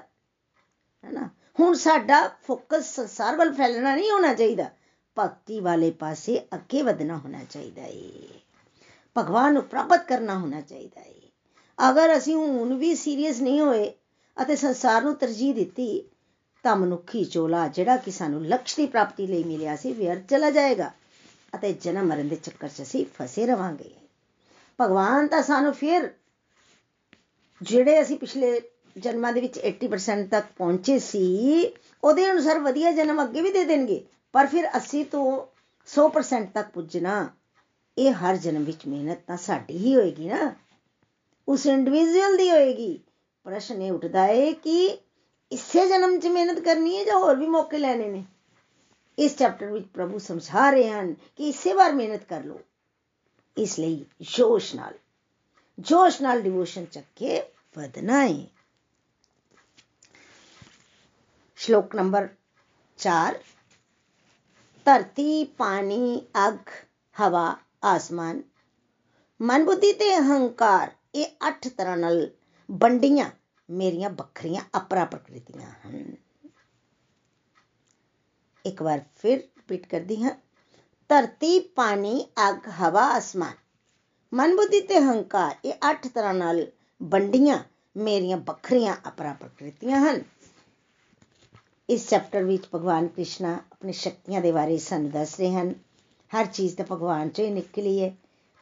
[1.04, 1.28] ਹੈਨਾ?
[1.60, 4.70] ਹੁਣ ਸਾਡਾ ਫੋਕਸ ਸੰਸਾਰ ਵੱਲ ਫੈਲਣਾ ਨਹੀਂ ਹੋਣਾ ਚਾਹੀਦਾ।
[5.16, 7.90] ਭਗਤੀ ਵਾਲੇ ਪਾਸੇ ਅੱਗੇ ਵਧਣਾ ਹੋਣਾ ਚਾਹੀਦਾ ਹੈ
[9.16, 13.92] ਭਗਵਾਨ ਨੂੰ ਪ੍ਰਾਪਤ ਕਰਨਾ ਹੋਣਾ ਚਾਹੀਦਾ ਹੈ ਅਗਰ ਅਸੀਂ ਹੁਣ ਵੀ ਸੀਰੀਅਸ ਨਹੀਂ ਹੋਏ
[14.42, 16.04] ਅਤੇ ਸੰਸਾਰ ਨੂੰ ਤਰਜੀਹ ਦਿੱਤੀ,
[16.64, 20.90] ਤਾਂ ਮਨੁੱਖੀ ਚੋਲਾ ਜਿਹੜਾ ਕਿ ਸਾਨੂੰ ਲਕਸ਼ ਦੀ ਪ੍ਰਾਪਤੀ ਲਈ ਮਿਲਿਆ ਸੀ, ਵਿਅਰਥ ਚਲਾ ਜਾਏਗਾ
[21.54, 23.90] ਅਤੇ ਜਨਮ ਮਰਨ ਦੇ ਚੱਕਰ 'ਚ ਅਸੀਂ ਫਸੇ ਰਵਾਂਗੇ।
[24.80, 26.10] ਭਗਵਾਨ ਤਾਂ ਸਾਨੂੰ ਫਿਰ
[27.62, 28.60] ਜਿਹੜੇ ਅਸੀਂ ਪਿਛਲੇ
[28.98, 34.04] ਜਨਮਾਂ ਦੇ ਵਿੱਚ 80% ਤੱਕ ਪਹੁੰਚੇ ਸੀ, ਉਹਦੇ ਅਨੁਸਾਰ ਵਧੀਆ ਜਨਮ ਅੱਗੇ ਵੀ ਦੇ ਦੇਣਗੇ,
[34.32, 35.46] ਪਰ ਫਿਰ 80 ਤੋਂ
[35.88, 37.28] 100% ਤੱਕ ਪੁੱਜਣਾ
[37.98, 40.54] ਇਹ ਹਰ ਜਨਮ ਵਿੱਚ ਮਿਹਨਤ ਤਾਂ ਸਾਡੀ ਹੀ ਹੋਏਗੀ ਨਾ।
[41.48, 43.00] ਉਸ ਇੰਡੀਵਿਜੂਅਲ ਦੀ ਹੋਏਗੀ।
[43.44, 44.98] ਪ੍ਰਸ਼ਨ ਇਹ ਉੱਠਦਾ ਹੈ ਕਿ
[45.52, 48.24] ਇਸੇ ਜਨਮ 'ਚ ਮਿਹਨਤ ਕਰਨੀ ਹੈ ਜਾਂ ਹੋਰ ਵੀ ਮੌਕੇ ਲੈਣੇ ਨੇ?
[49.18, 52.60] ਇਸ ਚੈਪਟਰ ਵਿੱਚ ਪ੍ਰਭੂ ਸਮਝਾ ਰਹੇ ਹਨ ਕਿ ਇਸੇ ਵਾਰ ਮਿਹਨਤ ਕਰ ਲਓ।
[53.56, 54.94] ਇਸ ਲਈ ਜੋਸ਼ ਨਾਲ
[55.78, 57.42] ਜੋਸ਼ ਨਾਲ ਡਿਵੋਸ਼ਨ ਚੱਕ ਕੇ
[57.78, 58.46] ਵਧਣਾ ਹੈ
[61.56, 62.28] ਸ਼ਲੋਕ ਨੰਬਰ
[62.98, 63.38] 4
[64.84, 66.70] ਧਰਤੀ, ਪਾਣੀ, ਅੱਗ,
[67.20, 68.42] ਹਵਾ ਆਸਮਾਨ
[69.40, 72.28] ਮਨ ਬੁੱਧੀ ਤੇ ਅਹੰਕਾਰ ਇਹ ਅੱਠ ਤਰ੍ਹਾਂ ਨਾਲ
[72.68, 73.30] ਵੰਡੀਆਂ
[73.68, 76.14] ਮੇਰੀਆਂ ਵੱਖਰੀਆਂ ਅਪਰਾ ਪ੍ਰਕਿਰਤੀਆਂ ਹਨ
[78.64, 80.30] ਇੱਕ ਵਾਰ ਫਿਰ ਰਿਪੀਟ ਕਰਦੀ ਹਾਂ
[81.10, 83.54] ਧਰਤੀ ਪਾਣੀ ਅੱਗ ਹਵਾ ਆਸਮਾਨ
[84.32, 86.66] ਮਨ ਬੁੱਧੀ ਤੇ ਹੰਕਾਰ ਇਹ ਅੱਠ ਤਰ੍ਹਾਂ ਨਾਲ
[87.00, 87.58] ਵੰਡੀਆਂ
[87.96, 90.22] ਮੇਰੀਆਂ ਵੱਖਰੀਆਂ ਅਪਰਾ ਪ੍ਰਕਿਰਤੀਆਂ ਹਨ
[91.88, 95.74] ਇਸ ਚੈਪਟਰ ਵਿੱਚ ਭਗਵਾਨ ਕ੍ਰਿਸ਼ਨਾ ਆਪਣੀ ਸ਼ਕਤੀਆਂ ਦੇ ਬਾਰੇ ਸਾਨੂੰ ਦੱਸ ਰਹੇ ਹਨ
[96.32, 98.14] ਹਰ ਚੀਜ਼ ਤਾਂ ਭਗਵਾਨ ਚੋਂ ਹੀ ਨਿਕਲੀ ਹੈ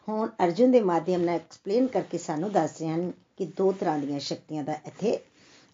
[0.09, 4.21] ਹੁਣ ਅਰਜੁਨ ਦੇ ਮਾਧਿਅਮ ਨਾਲ ਐਕਸਪਲੇਨ ਕਰਕੇ ਸਾਨੂੰ ਦੱਸ ਰਹੇ ਹਨ ਕਿ ਦੋ ਤਰ੍ਹਾਂ ਦੀਆਂ
[4.21, 5.19] ਸ਼ਕਤੀਆਂ ਦਾ ਇੱਥੇ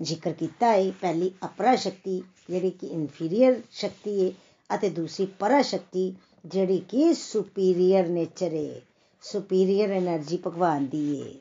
[0.02, 4.32] ਜ਼ਿਕਰ ਕੀਤਾ ਹੈ ਪਹਿਲੀ ਅਪਰਾ ਸ਼ਕਤੀ, ਜਿਹੜੀ ਕਿ ਇਨਫੀਰੀਅਰ ਸ਼ਕਤੀ ਹੈ
[4.76, 6.14] ਅਤੇ ਦੂਸਰੀ ਪਰਾ ਸ਼ਕਤੀ,
[6.46, 8.80] ਜਿਹੜੀ ਕਿ ਸੁਪੀਰੀਅਰ ਨੇਚਰ ਹੈ
[9.22, 11.32] ਸੁਪੀਰੀਅਰ એનર્ਜੀ ਭਗਵਾਨ ਦੀ ਹੈ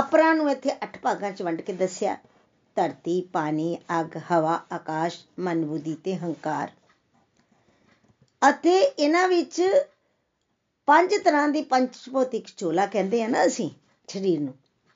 [0.00, 2.16] ਅਪਰਾ ਨੂੰ ਇੱਥੇ ਅੱਠ ਭਾਗਾਂ 'ਚ ਵੰਡ ਕੇ ਦੱਸਿਆ।
[2.76, 6.70] ਧਰਤੀ, ਪਾਣੀ, ਅਗ, ਹਵਾ, ਆਕਾਸ਼, ਮਨ, ਬੁੱਧੀ ਤੇ ਹੰਕਾਰ।
[8.50, 9.62] ਅਤੇ ਇਹਨਾਂ ਵਿੱਚ
[10.88, 13.70] ਪੰਜ ਤਰ੍ਹਾਂ ਦੀ ਪੰਚ ਭੌਤਿਕ ਚੋਲਾ ਕਹਿੰਦੇ ਆ ਨਾ ਅਸੀਂ
[14.08, 14.54] ਸਰੀਰ ਨੂੰ।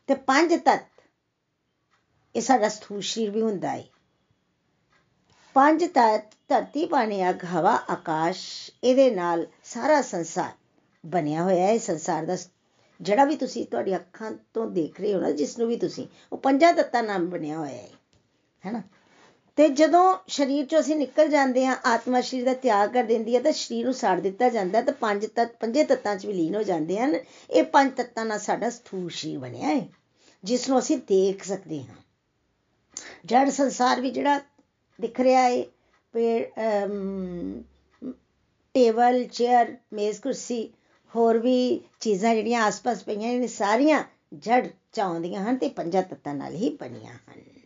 [0.08, 0.86] ਤੇ ਪੰਜ ਤੱਤ,
[2.34, 3.84] ਇਹ ਸਾਡਾ ਸਥੂਲ ਸਰੀਰ ਵੀ ਹੁੰਦਾ ਹੈ
[5.56, 10.52] ਪੰਜ ਤੱਤ, ਧਰਤੀ ਪਾਣੀ, ਅੱਗ, ਹਵਾ, ਆਕਾਸ਼, ਇਹਦੇ ਨਾਲ ਸਾਰਾ ਸੰਸਾਰ
[11.06, 12.36] ਬਣਿਆ ਹੋਇਆ ਹੈ ਸੰਸਾਰ ਦਾ
[13.00, 16.38] ਜਿਹੜਾ ਵੀ ਤੁਸੀਂ ਤੁਹਾਡੀ ਅੱਖਾਂ ਤੋਂ ਦੇਖ ਰਹੇ ਹੋ ਨਾ, ਜਿਸ ਨੂੰ ਵੀ ਤੁਸੀਂ, ਉਹ
[16.38, 17.88] ਪੰਜਾਂ ਤੱਤਾਂ ਨਾਲ ਬਣਿਆ ਹੋਇਆ ਹੈ
[18.66, 18.82] ਹੈਨਾ?
[19.58, 23.40] ਤੇ ਜਦੋਂ ਸਰੀਰ ਚੋਂ ਅਸੀਂ ਨਿਕਲ ਜਾਂਦੇ ਹਾਂ, ਆਤਮਾ ਸਰੀਰ ਦਾ ਤਿਆਗ ਕਰ ਦਿੰਦੀ ਹੈ,
[23.40, 26.98] ਤਾਂ ਸਰੀਰ ਨੂੰ ਸਾੜ ਦਿੱਤਾ ਜਾਂਦਾ ਤਾਂ ਪੰਜ ਤੱਤ, ਪੰਜੇ ਤੱਤਾਂ 'ਚ ਵਿਲੀਨ ਹੋ ਜਾਂਦੇ
[26.98, 27.14] ਹਨ।
[27.50, 29.88] ਇਹ ਪੰਜ ਤੱਤਾਂ ਨਾਲ ਸਾਡਾ ਸਥੂਲ ਸਰੀਰ ਬਣਿਆ ਹੈ,
[30.44, 31.96] ਜਿਸ ਨੂੰ ਅਸੀਂ ਦੇਖ ਸਕਦੇ ਹਾਂ।
[33.26, 34.40] ਜੜ ਸੰਸਾਰ ਵੀ ਜਿਹੜਾ
[34.98, 35.62] ਦਿਖ ਰਿਹਾ ਹੈ,
[36.14, 36.42] ਪੇੜ
[38.74, 40.62] ਟੇਬਲ, ਚੇਅਰ, ਮੇਜ਼, ਕੁਰਸੀ,
[41.12, 44.02] ਹੋਰ ਵੀ ਚੀਜ਼ਾਂ ਜਿਹੜੀਆਂ ਆਸ-ਪਾਸ ਪਈਆਂ ਨੇ, ਸਾਰੀਆਂ
[44.34, 47.57] ਜੜ ਚਾਉਂਦੀਆਂ ਹਨ ਤੇ ਪੰਜਾਂ ਤੱਤਾਂ ਨਾਲ ਹੀ ਬਣੀਆਂ ਹਨ।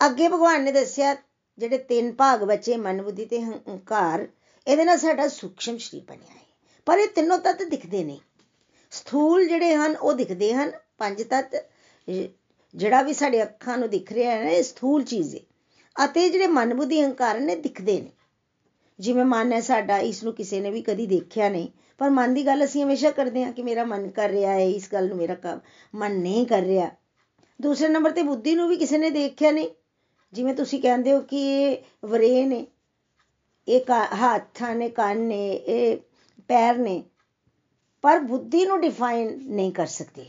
[0.00, 1.14] ਅੱਗੇ ਭਗਵਾਨ ਨੇ ਦੱਸਿਆ,
[1.58, 4.26] ਜਿਹੜੇ ਤਿੰਨ ਭਾਗ ਬਚੇ ਮਨ ਬੁੱਧੀ ਤੇ ਹੰਕਾਰ,
[4.66, 6.42] ਇਹਦੇ ਨਾਲ ਸਾਡਾ ਸੂਖਸ਼ਮ ਸਰੀਰ ਬਣਿਆ ਹੈ।
[6.86, 8.18] ਪਰ ਇਹ ਤਿੰਨੋਂ ਤੱਤ ਦਿਖਦੇ ਨਹੀਂ।
[8.92, 11.54] ਸਥੂਲ ਜਿਹੜੇ ਹਨ, ਉਹ ਦਿਖਦੇ ਹਨ। ਪੰਜ ਤੱਤ
[12.74, 15.40] ਜਿਹੜਾ ਵੀ ਸਾਡੇ ਅੱਖਾਂ ਨੂੰ ਦਿਖ ਰਿਹਾ ਹੈ, ਇਹ ਸਥੂਲ ਚੀਜ਼ ਹੈ।
[15.96, 18.12] ਅਤੇ ਜਿਹੜੇ ਮਨ ਬੁੱਧੀ, ਹੰਕਾਰ ਨੇ, ਦਿਖਦੇ ਨੇ
[18.98, 22.46] ਜਿਵੇਂ ਮਨ ਹੈ ਸਾਡਾ, ਇਸ ਨੂੰ ਕਿਸੇ ਨੇ ਵੀ ਕਦੀ ਦੇਖਿਆ ਨਹੀਂ। ਪਰ ਮਨ ਦੀ
[22.46, 25.60] ਗੱਲ ਅਸੀਂ ਹਮੇਸ਼ਾ ਕਰਦੇ ਹਾਂ ਕਿ ਮੇਰਾ ਮਨ ਕਰ ਰਿਹਾ ਹੈ, ਇਸ ਗੱਲ ਨੂੰ ਮੇਰਾ
[25.94, 26.90] ਮਨ ਨਹੀਂ ਕਰ ਰਿਹਾ।
[27.60, 29.68] ਦੂਸਰੇ ਨੰਬਰ ਤੇ ਬੁੱਧੀ ਨੂੰ ਵੀ ਕਿਸੇ ਨੇ ਦੇਖਿਆ ਨਹੀਂ।
[30.34, 32.66] ਜਿਵੇਂ ਤੁਸੀਂ ਕਹਿੰਦੇ ਹੋ ਕਿ ਇਹ ਵਰੇ ਨੇ,
[33.68, 33.80] ਇਹ
[34.14, 35.96] ਹੱਥਾਂ ਨੇ, ਕੰਨ ਨੇ, ਇਹ
[36.48, 37.04] ਪੈਰ ਨੇ,
[38.02, 40.26] ਪਰ ਬੁੱਧੀ ਨੂੰ ਡਿਫਾਈਨ ਨਹੀਂ ਕਰ ਸਕਦੇ।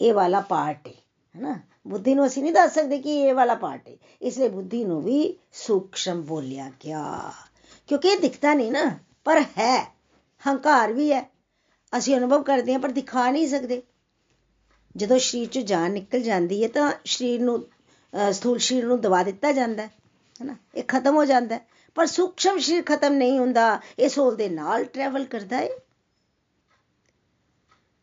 [0.00, 0.92] ਇਹ ਵਾਲਾ ਪਾਰਟ ਹੈ
[1.36, 1.60] ਹੈਨਾ?
[1.88, 5.02] ਬੁੱਧੀ ਨੂੰ ਅਸੀਂ ਨਹੀਂ ਦੱਸ ਸਕਦੇ ਕਿ ਇਹ ਵਾਲਾ ਪਾਰਟ ਹੈ ਇਸ ਲਈ ਬੁੱਧੀ ਨੂੰ
[5.02, 7.32] ਵੀ ਸੂਖਸ਼ਮ ਬੋਲਿਆ ਗਿਆ।
[7.86, 9.94] ਕਿਉਂਕਿ ਇਹ ਦਿਖਦਾ ਨਹੀਂ ਨਾ, ਪਰ ਹੈ,
[10.48, 11.30] ਹੰਕਾਰ ਵੀ ਹੈ।
[11.98, 13.82] ਅਸੀਂ ਅਨੁਭਵ ਕਰਦੇ ਹਾਂ, ਪਰ ਦਿਖਾ ਨਹੀਂ ਸਕਦੇ।
[14.96, 17.66] ਜਦੋਂ ਸਰੀਰ ਚੋਂ ਜਾਨ ਨਿਕਲ ਜਾਂਦੀ ਹੈ ਤਾਂ ਸਰੀਰ ਨੂੰ
[18.32, 19.90] ਸਥੂਲ ਸਰੀਰ ਨੂੰ ਦਵਾ ਦਿੱਤਾ ਜਾਂਦਾ ਹੈ,
[20.40, 20.56] ਹੈਨਾ?
[20.74, 21.60] ਇਹ ਖਤਮ ਹੋ ਜਾਂਦਾ
[21.94, 25.68] ਪਰ ਸੂਖਸ਼ਮ ਸਰੀਰ ਖਤਮ ਨਹੀਂ ਹੁੰਦਾ, ਇਹ ਸੋਲ ਦੇ ਨਾਲ ਟਰੈਵਲ ਕਰਦਾ ਹੈ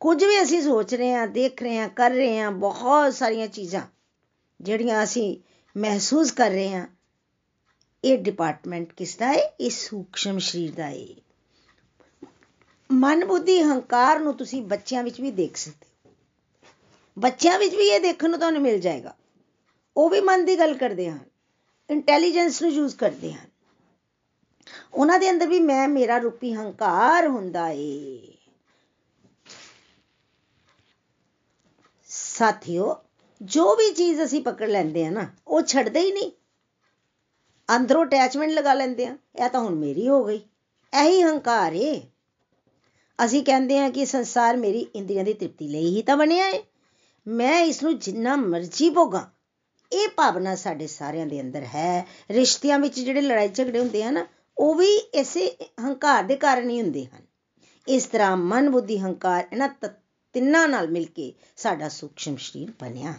[0.01, 3.81] ਕੁਝ ਵੀ ਅਸੀਂ ਸੋਚ ਰਹੇ ਹਾਂ, ਦੇਖ ਰਹੇ ਹਾਂ, ਕਰ ਰਹੇ ਹਾਂ, ਬਹੁਤ ਸਾਰੀਆਂ ਚੀਜ਼ਾਂ
[4.61, 5.37] ਜਿਹੜੀਆਂ ਅਸੀਂ
[5.75, 6.87] ਮਹਿਸੂਸ ਕਰ ਰਹੇ ਹਾਂ,
[8.03, 11.05] ਇਹ ਡਿਪਾਰਟਮੈਂਟ ਕਿਸ ਦਾ ਹੈ ਇਹ ਸੂਖਸ਼ਮ ਸਰੀਰ ਦਾ ਹੈ
[12.91, 16.11] ਮਨ, ਬੁੱਧੀ, ਹੰਕਾਰ ਨੂੰ ਤੁਸੀਂ ਬੱਚਿਆਂ ਵਿੱਚ ਵੀ ਦੇਖ ਸਕਦੇ ਹੋ।
[17.19, 19.15] ਬੱਚਿਆਂ ਵਿੱਚ ਵੀ ਇਹ ਦੇਖਣ ਨੂੰ ਤੁਹਾਨੂੰ ਮਿਲ ਜਾਏਗਾ।
[19.97, 21.19] ਉਹ ਵੀ ਮਨ ਦੀ ਗੱਲ ਕਰਦੇ ਹਨ
[21.89, 23.53] ਇੰਟੈਲੀਜੈਂਸ ਨੂੰ ਯੂਜ਼ ਕਰਦੇ ਹਨ।
[24.93, 28.19] ਉਹਨਾਂ ਦੇ ਅੰਦਰ ਵੀ ਮੈਂ, ਮੇਰਾ ਰੂਪੀ ਹੰਕਾਰ ਹੁੰਦਾ ਏ।
[32.05, 32.95] ਸਾਥੀਓ,
[33.41, 36.31] ਜੋ ਵੀ ਚੀਜ਼ ਅਸੀਂ ਪਕੜ ਲੈਂਦੇ ਆ ਨਾ, ਉਹ ਛੱਡਦੇ ਹੀ ਨਹੀਂ।
[37.75, 40.41] ਅੰਦਰੋਂ ਅਟੈਚਮੈਂਟ ਲਗਾ ਲੈਂਦੇ ਆ, ਇਹ ਤਾਂ ਹੁਣ ਮੇਰੀ ਹੋ ਗਈ।
[41.01, 42.01] ਇਹੀ ਹੰਕਾਰ ਏ।
[43.25, 46.63] ਅਸੀਂ ਕਹਿੰਦੇ ਆ ਕਿ ਸੰਸਾਰ ਮੇਰੀ ਇੰਦਰੀਆਂ ਦੀ ਤ੍ਰਿਪਤੀ ਲਈ ਹੀ ਤਾਂ ਬਣਿਆ ਏ।
[47.27, 49.32] ਮੈਂ ਇਸ ਨੂੰ ਜਿੰਨਾ ਮਰਜ਼ੀ ਭੋਗਾਂ
[49.93, 54.25] ਇਹ ਭਾਵਨਾ ਸਾਡੇ ਸਾਰਿਆਂ ਦੇ ਅੰਦਰ ਹੈ। ਰਿਸ਼ਤਿਆਂ ਵਿੱਚ ਜਿਹੜੇ ਲੜਾਈ ਝਗੜੇ ਹੁੰਦੇ ਹਨ
[54.57, 55.49] ਉਹ ਵੀ ਇਸੇ
[55.81, 57.21] ਹੰਕਾਰ ਦੇ ਕਾਰਨ ਹੀ ਹੁੰਦੇ ਹਨ।
[57.87, 59.69] ਇਸ ਤਰ੍ਹਾਂ ਮਨ ਬੁੱਧੀ ਹੰਕਾਰ ਇਹਨਾਂ
[60.35, 63.13] ਤਿੰਨਾਂ ਨਾਲ ਮਿਲ ਕੇ ਸਾਡਾ ਸੂਖਸ਼ਮ ਸਰੀਰ ਬਣਿਆ।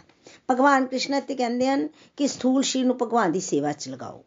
[0.51, 4.23] ਭਗਵਾਨ ਕ੍ਰਿਸ਼ਨ ਤੇ ਕਹਿੰਦੇ ਹਨ ਕਿ ਸਥੂਲ ਸਰੀਰ ਨੂੰ ਭਗਵਾਨ ਦੀ ਸੇਵਾ 'ਚ ਲਗਾਓ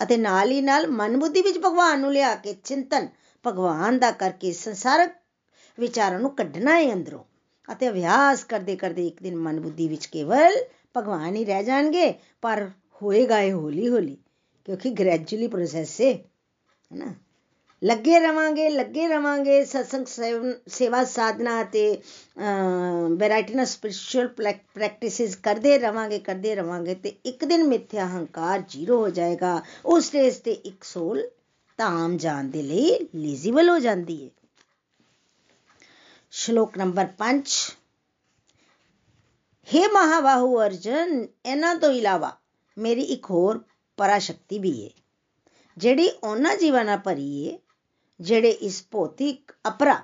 [0.00, 3.08] ਅਤੇ ਨਾਲ ਹੀ ਨਾਲ ਮਨ ਬੁੱਧੀ ਵਿੱਚ ਭਗਵਾਨ ਨੂੰ ਲਿਆ ਕੇ ਚਿੰਤਨ,
[3.44, 5.14] ਭਗਵਾਨ ਦਾ ਕਰਕੇ ਸੰਸਾਰਕ
[5.78, 7.24] ਵਿਚਾਰਾਂ ਨੂੰ ਕੱਢਣਾ ਹੈ ਅੰਦਰੋਂ
[7.68, 10.56] ਅਤੇ ਅਭਿਆਸ ਕਰਦੇ ਕਰਦੇ ਇੱਕ ਦਿਨ ਮਨ ਬੁੱਧੀ ਵਿੱਚ ਕੇਵਲ
[10.98, 12.70] ਭਗਵਾਨ ਹੀ ਰਹਿ ਜਾਣਗੇ ਪਰ
[13.02, 14.16] ਹੋਏਗਾ ਇਹ ਹੌਲੀ ਹੌਲੀ
[14.68, 17.14] ਕਿਉਂਕਿ ਗ੍ਰੈਜੂਅਲੀ ਪ੍ਰੋਸੈਸ ਹੈ ਹੈਨਾ
[17.82, 20.06] ਲੱਗੇ ਰਵਾਂਗੇ ਲੱਗੇ ਰਵਾਂਗੇ ਸਤਸੰਗ
[20.68, 22.02] ਸੇਵਾ ਸਾਧਨਾ ਤੇ
[23.10, 29.08] ਵੈਰਾਈਟੀ ਨਾਲ ਸਪਿਰਚੁਅਲ ਪ੍ਰੈਕਟਿਸਿਸ ਕਰਦੇ ਰਵਾਂਗੇ ਕਰਦੇ ਰਵਾਂਗੇ ਤੇ ਇੱਕ ਦਿਨ ਮਿੱਥਿਆ ਹੰਕਾਰ ਜ਼ੀਰੋ ਹੋ
[29.10, 31.28] ਜਾਏਗਾ ਉਸ ਸਟੇਜ ਤੇ ਇੱਕ ਸੋਲ
[31.78, 34.30] ਧਾਮ ਜਾਣ ਦੇ ਲਈ ਐਲੀਜੀਬਲ ਹੋ ਜਾਂਦੀ ਹੈ
[36.32, 37.58] ਸ਼ਲੋਕ ਨੰਬਰ 5
[39.68, 42.36] हे ਮਹਾਬਾਹੂ ਅਰਜਨ, ਇਹਨਾਂ ਤੋਂ ਇਲਾਵਾ
[42.76, 43.58] ਮੇਰੀ ਇੱਕ ਹੋਰ
[43.98, 44.90] ਪਰਾਸ਼ਕਤੀ ਵੀ ਹੈ
[45.76, 47.58] ਜਿਹੜੀ ਉਹਨਾਂ ਜੀਵਾਂ ਨਾਲ ਭਰੀ ਹੈ
[48.20, 49.94] ਜਿਹੜੇ ਇਸ ਭੌਤਿਕ ਅਪਰਾ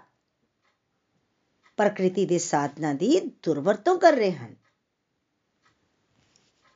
[1.79, 4.55] ਪ੍ਰਕਿਰਤੀ ਦੇ ਸਾਧਨਾਂ ਦੀ ਦੁਰਵਰਤੋਂ ਕਰ ਰਹੇ ਹਨ।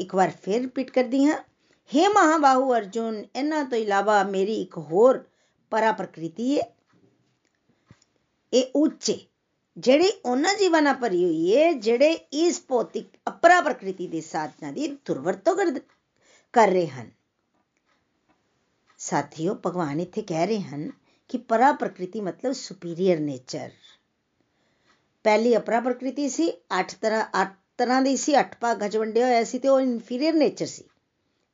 [0.00, 1.38] ਇੱਕ ਵਾਰ ਫਿਰ ਰਿਪੀਟ ਕਰਦੀ ਹਾਂ
[1.90, 5.24] हे ਮਹਾਬਾਹੂ ਅਰਜੁਨ, ਇਹਨਾਂ ਤੋਂ ਇਲਾਵਾ ਮੇਰੀ ਇੱਕ ਹੋਰ
[5.72, 6.64] ਪਰਾ ਪ੍ਰਕਿਰਤੀ ਹੈ
[8.52, 9.18] ਇਹ ਉੱਚੇ
[9.78, 14.86] ਜਿਹੜੀ ਉਹਨਾਂ ਜੀਵਾਂ ਨਾਲ ਭਰੀ ਹੋਈ ਹੈ ਜਿਹੜੇ ਇਸ ਭੌਤਿਕ ਅਪਰਾ ਪ੍ਰਕਿਰਤੀ ਦੇ ਸਾਧਨਾਂ ਦੀ
[15.04, 15.54] ਦੁਰਵਰਤੋਂ
[16.54, 17.10] ਕਰ ਰਹੇ ਹਨ।
[19.00, 20.90] ਸਾਥੀਓ, ਭਗਵਾਨ ਇੱਥੇ ਕਹਿ ਰਹੇ ਹਨ
[21.30, 23.70] ਕਿ ਪਰਾ ਪ੍ਰਕਿਰਤੀ ਮਤਲਬ ਸੁਪੀਰੀਅਰ ਨੇਚਰ
[25.24, 29.44] ਪਹਿਲੀ ਅਪਰਾ ਪ੍ਰਕਿਰਤੀ ਸੀ, ਅੱਠ ਤਰ੍ਹਾਂ ਅੱਠ ਤਰ੍ਹਾਂ ਦੀ ਸੀ, ਅੱਠ ਭਾਗਾਂ 'ਚ ਵੰਡਿਆ ਹੋਇਆ
[29.44, 30.84] ਸੀ ਤੇ ਉਹ ਇਨਫੀਰੀਅਰ ਨੇਚਰ ਸੀ,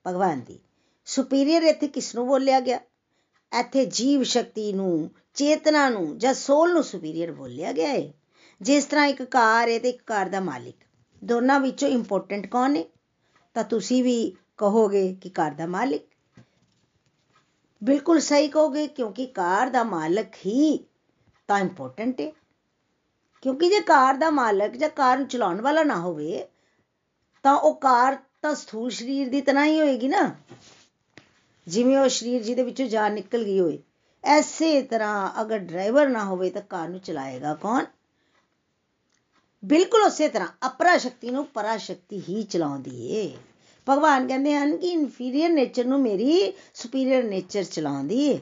[0.05, 0.59] ਭਗਵਾਨ ਦੀ।
[1.07, 2.79] ਸੁਪੀਰੀਅਰ ਇੱਥੇ ਕਿਸ ਨੂੰ ਬੋਲਿਆ ਗਿਆ?
[3.53, 8.13] ਇੱਥੇ ਜੀਵ ਸ਼ਕਤੀ ਨੂੰ ਚੇਤਨਾ ਨੂੰ ਜਾਂ ਸੋਲ ਨੂੰ ਸੁਪੀਰੀਅਰ ਬੋਲਿਆ ਗਿਆ ਹੈ
[8.61, 10.77] ਜਿਸ ਤਰ੍ਹਾਂ ਇੱਕ ਕਾਰ ਹੈ ਤੇ ਇੱਕ ਕਾਰ ਦਾ ਮਾਲਿਕ।
[11.23, 12.85] ਦੋਨਾਂ ਵਿੱਚੋਂ ਇੰਪੋਰਟੈਂਟ ਕੌਣ ਹੈ
[13.57, 16.03] ਤਾਂ ਤੁਸੀਂ ਵੀ ਕਹੋਗੇ ਕਿ ਕਾਰ ਦਾ ਮਾਲਿਕ।
[17.83, 20.79] ਬਿਲਕੁਲ ਸਹੀ ਕਹੋਗੇ, ਕਿਉਂਕਿ ਕਾਰ ਦਾ ਮਾਲਕ ਹੀ
[21.49, 22.33] ਤਾਂ ਇੰਪੋਰਟੈਂਟ ਹੈ
[23.43, 26.47] ਕਿਉਂਕਿ ਜੇ ਕਾਰ ਦਾ ਮਾਲਕ ਜਾਂ ਕਾਰ ਨੂੰ ਚਲਾਉਣ ਵਾਲਾ ਨਾ ਹੋਵੇ,
[27.45, 30.31] ਤਾਂ ਉਹ ਕਾਰ ਤਾਂ ਸਥੂਲ ਸਰੀਰ ਦੀ ਤਰ੍ਹਾਂ ਹੀ ਹੋਏਗੀ ਨਾ।
[31.67, 33.79] ਜਿਵੇਂ ਉਹ ਸਰੀਰ ਜਿਹਦੇ ਵਿੱਚੋਂ ਜਾਨ ਨਿਕਲ ਗਈ ਹੋਏ
[34.25, 37.85] ਐਸੇ ਤਰ੍ਹਾਂ ਅਗਰ ਡਰਾਈਵਰ ਨਾ ਹੋਵੇ ਤਾਂ ਕਾਰ ਨੂੰ ਚਲਾਏਗਾ ਕੌਣ?
[39.65, 43.37] ਬਿਲਕੁਲ ਉਸੇ ਤਰ੍ਹਾਂ ਅਪਰਾ ਸ਼ਕਤੀ ਨੂੰ ਪਰਾ ਸ਼ਕਤੀ ਹੀ ਚਲਾਉਂਦੀ ਏ।
[43.89, 48.41] ਭਗਵਾਨ ਕਹਿੰਦੇ ਹਨ ਕਿ ਇਨਫੀਰੀਅਰ ਨੇਚਰ ਨੂੰ ਮੇਰੀ ਸੁਪੀਰੀਅਰ ਨੇਚਰ ਚਲਾਉਂਦੀ ਏ।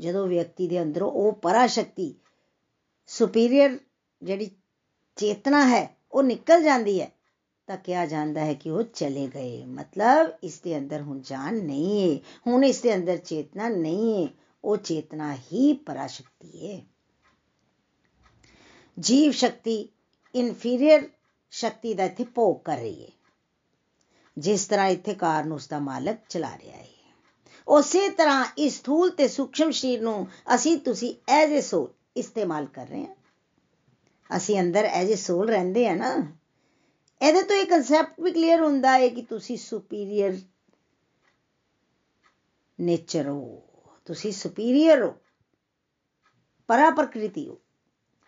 [0.00, 2.14] ਜਦੋਂ ਵਿਅਕਤੀ ਦੇ ਅੰਦਰੋਂ ਉਹ ਪਰਾ ਸ਼ਕਤੀ
[3.06, 3.78] ਸੁਪੀਰੀਅਰ
[4.22, 4.50] ਜਿਹੜੀ
[5.16, 7.10] ਚੇਤਨਾ ਹੈ, ਉਹ ਨਿਕਲ ਜਾਂਦੀ ਹੈ,
[7.66, 12.16] ਤਾਂ ਕਿਹਾ ਜਾਂਦਾ ਹੈ ਕਿ ਉਹ ਚਲੇ ਗਏ। ਮਤਲਬ ਇਸ ਦੇ ਅੰਦਰ ਹੁਣ ਜਾਨ ਨਹੀਂ
[12.16, 16.82] ਹੈ ਹੁਣ ਇਸ ਦੇ ਅੰਦਰ ਚੇਤਨਾ ਨਹੀਂ ਹੈ ਉਹ ਚੇਤਨਾ ਹੀ ਪਰਾ ਸ਼ਕਤੀ ਹੈ
[19.00, 19.88] ਜੀਵ ਸ਼ਕਤੀ
[20.34, 21.08] ਇਨਫੀਰੀਅਰ
[21.50, 23.10] ਸ਼ਕਤੀ ਦਾ ਇੱਥੇ ਭੋਗ ਕਰ ਰਹੀ ਹੈ
[24.38, 26.88] ਜਿਸ ਤਰ੍ਹਾਂ ਇੱਥੇ ਕਾਰ ਨੂੰ ਉਸ ਦਾ ਮਾਲਕ ਚਲਾ ਰਿਹਾ ਹੈ
[27.68, 32.86] ਉਸੇ ਤਰ੍ਹਾਂ ਇਸ ਥੂਲ ਤੇ ਸੂਖਸ਼ਮ ਸਰੀਰ ਨੂੰ ਅਸੀਂ, ਤੁਸੀਂ ਐਜ਼ ਏ ਸੋਲ ਇਸਤੇਮਾਲ ਕਰ
[32.86, 36.14] ਰਹੇ ਹਾਂ। ਅਸੀਂ ਅੰਦਰ ਐਜ਼ ਏ ਸੋਲ ਰਹਿੰਦੇ ਆ ਨਾ,
[37.22, 40.38] ਇਹਦੇ ਤੋਂ ਇਹ ਕਨਸੈਪਟ ਵੀ ਕਲੀਅਰ ਹੁੰਦਾ ਹੈ ਕਿ ਤੁਸੀਂ ਸੁਪੀਰੀਅਰ
[42.80, 43.62] ਨੇਚਰ ਹੋ।
[44.06, 45.14] ਤੁਸੀਂ ਸੁਪੀਰੀਅਰ ਹੋ।
[46.68, 47.58] ਪਰਾ ਪ੍ਰਕਿਰਤੀ ਹੋ।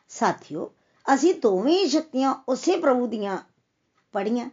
[0.08, 0.72] ਸਾਥੀਓ,
[1.06, 3.38] ਅਸੀਂ ਦੋਵੇਂ ਸ਼ਕਤੀਆਂ ਉਸੇ ਪ੍ਰਭੂ ਦੀਆਂ
[4.14, 4.50] ਪੜੀਆਂ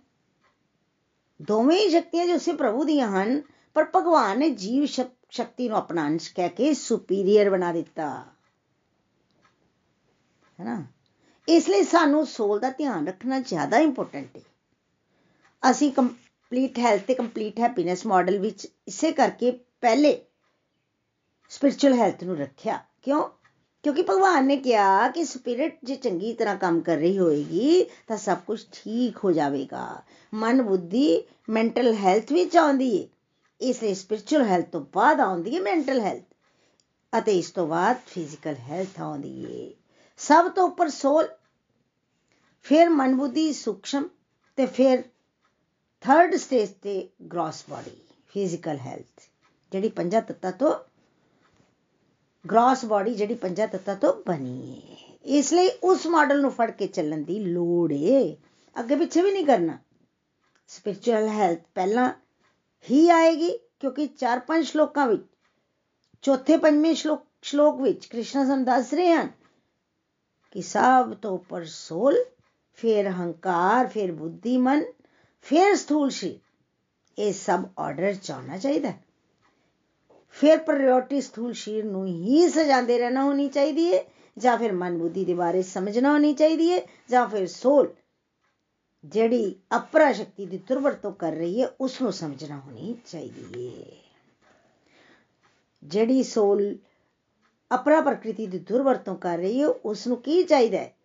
[1.39, 3.41] ਦੋਵੇਂ ਸ਼ਕਤੀਆਂ ਜੋ ਉਸੇ ਪ੍ਰਭੂ ਦੀਆਂ ਹਨ,
[3.75, 8.09] ਪਰ ਭਗਵਾਨ ਨੇ ਜੀਵ ਸ਼ਕਤੀ ਨੂੰ ਆਪਣਾ ਅੰਸ਼ ਕਹਿ ਕੇ ਸੁਪੀਰੀਅਰ ਬਣਾ ਦਿੱਤਾ।
[10.59, 10.83] ਹੈ ਨਾ
[11.47, 14.41] ਇਸ ਲਈ ਸਾਨੂੰ ਸੋਲ ਦਾ ਧਿਆਨ ਰੱਖਣਾ ਜ਼ਿਆਦਾ ਇੰਪੋਰਟੈਂਟ ਹੈ
[15.63, 20.13] ਅਸੀਂ ਕੰਪਲੀਟ ਹੈਲਥ ਤੇ ਕੰਪਲੀਟ ਹੈਪੀਨੈਸ ਮਾਡਲ ਵਿੱਚ ਇਸੇ ਕਰਕੇ ਪਹਿਲੇ
[21.53, 23.23] ਸਪਿਰਚੁਅਲ ਹੈਲਥ ਨੂੰ ਰੱਖਿਆ। ਕਿਉਂ?
[23.83, 28.37] ਕਿਉਂਕਿ ਭਗਵਾਨ ਨੇ ਕਿਹਾ ਕਿ ਸਪਿਰਿਟ ਜੇ ਚੰਗੀ ਤਰ੍ਹਾਂ ਕੰਮ ਕਰ ਰਹੀ ਹੋਏਗੀ, ਤਾਂ ਸਭ
[28.47, 30.01] ਕੁਝ ਠੀਕ ਹੋ ਜਾਵੇਗਾ।
[30.33, 33.07] ਮਨ, ਬੁੱਧੀ ਮੈਂਟਲ ਹੈਲਥ ਵਿੱਚ ਆਉਂਦੀ ਹੈ
[33.61, 36.23] ਇਸ ਲਈ ਸਪਿਰਚੁਅਲ ਹੈਲਥ ਤੋਂ ਬਾਅਦ ਆਉਂਦੀ ਹੈ ਮੈਂਟਲ ਹੈਲਥ
[37.13, 39.69] ਅਤੇ ਇਸ ਤੋਂ ਬਾਅਦ ਫਿਜ਼ੀਕਲ ਹੈਲਥ ਆਉਂਦੀ ਹੈ
[40.17, 41.27] ਸਭ ਤੋਂ ਉੱਪਰ ਸੋਲ,
[42.65, 44.07] ਫਿਰ ਮਨ, ਬੁੱਧੀ ਸੂਖਸ਼ਮ
[44.57, 45.03] ਤੇ ਫਿਰ
[46.01, 47.95] ਥਰਡ ਸਟੇਜ ਤੇ ਗ੍ਰੋਸ ਬਾਡੀ
[48.27, 49.21] ਫਿਜ਼ੀਕਲ ਹੈਲਥ
[49.71, 50.73] ਜਿਹੜੀ ਪੰਜਾਂ ਤੱਤਾਂ ਤੋਂ
[52.51, 54.97] ਗ੍ਰੋਸ ਬਾਡੀ ਜਿਹੜੀ ਪੰਜਾਂ ਤੱਤਾਂ ਤੋਂ ਬਣੀ ਹੈ
[55.37, 58.35] ਇਸ ਲਈ ਉਸ ਮਾਡਲ ਨੂੰ ਫੜ ਕੇ ਚੱਲਣ ਦੀ ਲੋੜ ਏ।
[58.79, 59.77] ਅੱਗੇ ਪਿੱਛੇ ਵੀ ਨਹੀਂ ਕਰਨਾ।
[60.67, 62.09] ਸਪਿਰਚੁਅਲ ਹੈਲਥ ਪਹਿਲਾਂ
[62.91, 65.23] ਹੀ ਆਏਗੀ, ਕਿਉਂਕਿ ਚਾਰ ਪੰਜ ਸ਼ਲੋਕਾਂ ਵਿੱਚ,
[66.21, 69.29] ਚੌਥੇ ਪੰਜਵੇਂ ਸ਼ਲੋਕ ਸ਼ਲੋਕ ਵਿੱਚ ਕ੍ਰਿਸ਼ਨ ਸਾਨੂੰ ਦੱਸ ਰਹੇ ਹਨ
[70.51, 72.15] ਕਿ ਸਭ ਤੋਂ ਉੱਪਰ ਸੋਲ,
[72.73, 74.83] ਫਿਰ ਹੰਕਾਰ, ਫਿਰ ਬੁੱਧੀਮਨ,
[75.41, 76.39] ਫਿਰ ਸਥੂਲ ਸ਼ਰੀਰ
[77.17, 78.93] ਇਹ ਸਭ ਆਰਡਰ ਚ ਆਉਣਾ ਚਾਹੀਦਾ।
[80.33, 84.03] ਫਿਰ ਪ੍ਰਾਇੋਰਟੀ ਸਥੂਲ ਸ਼ਰੀਰ ਨੂੰ ਹੀ ਸਜਾਉਂਦੇ ਰਹਿਣਾ ਹੋਣੀ ਚਾਹੀਦੀ ਹੈ
[84.37, 87.93] ਜਾਂ ਫਿਰ ਮਨ ਬੁੱਧੀ ਦੇ ਬਾਰੇ ਸਮਝਣਾ ਹੋਣੀ ਚਾਹੀਦੀ ਹੈ ਜਾਂ ਫਿਰ ਸੋਲ
[89.05, 93.95] ਜਿਹੜੀ ਅਪਰਾ ਸ਼ਕਤੀ ਦੀ ਦੁਰਵਰਤੋਂ ਕਰ ਰਹੀ ਹੈ ਉਸ ਨੂੰ ਸਮਝਣਾ ਹੋਣੀ ਚਾਹੀਦੀ ਹੈ
[95.83, 96.77] ਜਿਹੜੀ ਸੋਲ
[97.75, 100.95] ਅਪਰਾ ਪ੍ਰਕਿਰਤੀ ਦੀ ਦੁਰਵਰਤੋਂ ਕਰ ਰਹੀ ਹੈ ਉਸ ਨੂੰ ਕੀ ਚਾਹੀਦਾ ਹੈ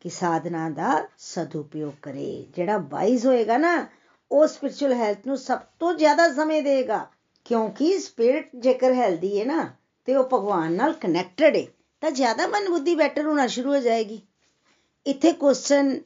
[0.00, 3.86] ਕਿ ਸਾਧਨਾ ਦਾ ਸਦਉਪਯੋਗ ਕਰੇ। ਜਿਹੜਾ ਵਾਈਜ਼ ਹੋਏਗਾ ਨਾ,
[4.32, 7.06] ਉਹ ਸਪਿਰਚੁਅਲ ਹੈਲਥ ਨੂੰ ਸਭ ਤੋਂ ਜ਼ਿਆਦਾ ਸਮੇਂ ਦੇਗਾ।
[7.50, 9.70] ਕਿਉਂਕਿ ਸਪਿਰਿਟ ਜੇਕਰ ਹੈਲਦੀ ਹੈ ਨਾ,
[10.04, 11.66] ਤੇ ਉਹ ਭਗਵਾਨ ਨਾਲ ਕਨੈਕਟਡ ਹੈ
[12.00, 14.20] ਤਾਂ ਜ਼ਿਆਦਾ ਮਨ ਬੁੱਧੀ ਬੈਟਰ ਹੋਣਾ ਸ਼ੁਰੂ ਹੋ ਜਾਏਗੀ।
[15.06, 16.00] ਇੱਥੇ ਕੁਐਸਚਨ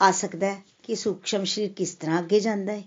[0.00, 2.82] ਆ ਸਕਦਾ ਹੈ ਕਿ ਸੂਖਸ਼ਮ ਸਰੀਰ ਕਿਸ ਤਰ੍ਹਾਂ ਅੱਗੇ ਜਾਂਦਾ ਹੈ।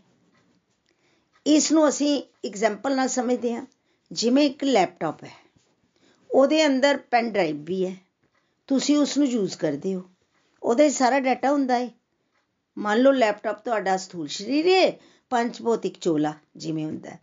[1.46, 3.66] ਇਸ ਨੂੰ ਅਸੀਂ ਐਗਜ਼ਾਮਪਲ ਨਾਲ ਸਮਝਦੇ ਹਾਂ।
[4.12, 5.34] ਜਿਵੇਂ ਇੱਕ ਲੈਪਟਾਪ ਹੈ,
[6.32, 7.96] ਉਹਦੇ ਅੰਦਰ ਪੈਨ ਡਰਾਈਵ ਵੀ ਹੈ।
[8.68, 10.04] ਤੁਸੀਂ ਉਸ ਨੂੰ ਯੂਜ਼ ਕਰਦੇ ਹੋ।
[10.64, 11.90] ਉਹਦੇ ਸਾਰਾ ਡਾਟਾ ਹੁੰਦਾ ਹੈ।
[12.78, 14.92] ਮੰਨ ਲਓ ਲੈਪਟਾਪ ਤੁਹਾਡਾ ਸਥੂਲ ਸਰੀਰ ਹੈ
[15.30, 17.20] ਪੰਜ ਭੌਤਿਕ ਚੋਲਾ ਜਿਵੇਂ ਹੁੰਦਾ ਹੈ।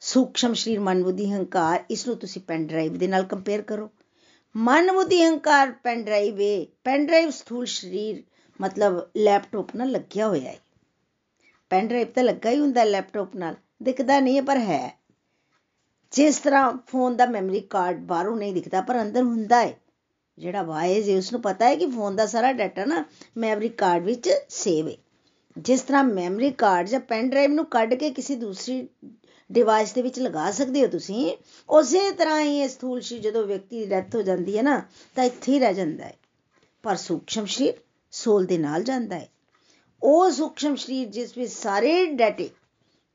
[0.00, 3.90] ਸੂਖਸ਼ਮ ਸਰੀਰ ਮਨ ਬੁੱਧੀ ਹੰਕਾਰ, ਇਸ ਨੂੰ ਤੁਸੀਂ ਪੈਨ ਡਰਾਈਵ ਦੇ ਨਾਲ ਕੰਪੇਅਰ ਕਰੋ।
[4.56, 8.22] ਮਨ ਬੁੱਧੀ ਹੰਕਾਰ, ਪੈਨ ਡਰਾਈਵ ਹੈ ਪੈਨ ਡਰਾਈਵ ਸਥੂਲ ਸਰੀਰ,
[8.60, 10.58] ਮਤਲਬ ਲੈਪਟਾਪ ਨਾਲ ਲੱਗਿਆ ਹੋਇਆ ਹੈ
[11.70, 14.98] ਪੈਨ ਡਰਾਈਵ ਤਾਂ ਲੱਗਾ ਹੀ ਹੁੰਦਾ ਲੈਪਟਾਪ ਨਾਲ, ਦਿਖਦਾ ਨਹੀਂ ਹੈ, ਪਰ ਹੈ।
[16.12, 19.74] ਜਿਸ ਤਰ੍ਹਾਂ ਫੋਨ ਦਾ ਮੈਮਰੀ ਕਾਰਡ ਬਾਹਰੋਂ ਨਹੀਂ ਦਿਖਦਾ, ਪਰ ਅੰਦਰ ਹੁੰਦਾ ਹੈ
[20.38, 23.04] ਜਿਹੜਾ ਵਾਇਸ ਹੈ ਉਸ ਨੂੰ ਪਤਾ ਹੈ ਕਿ ਫੋਨ ਦਾ ਸਾਰਾ ਡਾਟਾ ਨਾ
[23.36, 24.96] ਮੈਮਰੀ ਕਾਰਡ ਵਿੱਚ ਸੇਵ ਹੈ
[25.58, 28.88] ਜਿਸ ਤਰ੍ਹਾਂ ਮੈਮਰੀ ਕਾਰਡ ਜਾਂ ਪੈਨ ਡਰਾਈਵ ਨੂੰ ਕੱਢ ਕੇ ਕਿਸੇ ਦੂਸਰੀ
[29.52, 31.36] ਡਿਵਾਈਸ ਦੇ ਵਿੱਚ ਲਗਾ ਸਕਦੇ ਹੋ ਤੁਸੀਂ,
[31.68, 34.82] ਉਸੇ ਤਰ੍ਹਾਂ ਹੀ ਇਹ ਸਥੂਲ ਸ਼ਰੀਰ ਜਦੋਂ ਵਿਅਕਤੀ ਦੀ ਡੈਥ ਹੋ ਜਾਂਦੀ ਹੈ ਨਾ,
[35.16, 36.16] ਤਾਂ ਇੱਥੇ ਹੀ ਰਹਿ ਜਾਂਦਾ ਹੈ।
[36.82, 37.74] ਪਰ ਸੂਖਸ਼ਮ ਸਰੀਰ
[38.10, 39.28] ਸੋਲ ਦੇ ਨਾਲ ਜਾਂਦਾ ਹੈ।
[40.02, 42.50] ਉਹ ਸੂਖਸ਼ਮ ਸਰੀਰ ਜਿਸ ਵਿੱਚ ਸਾਰੇ ਡਾਟੇ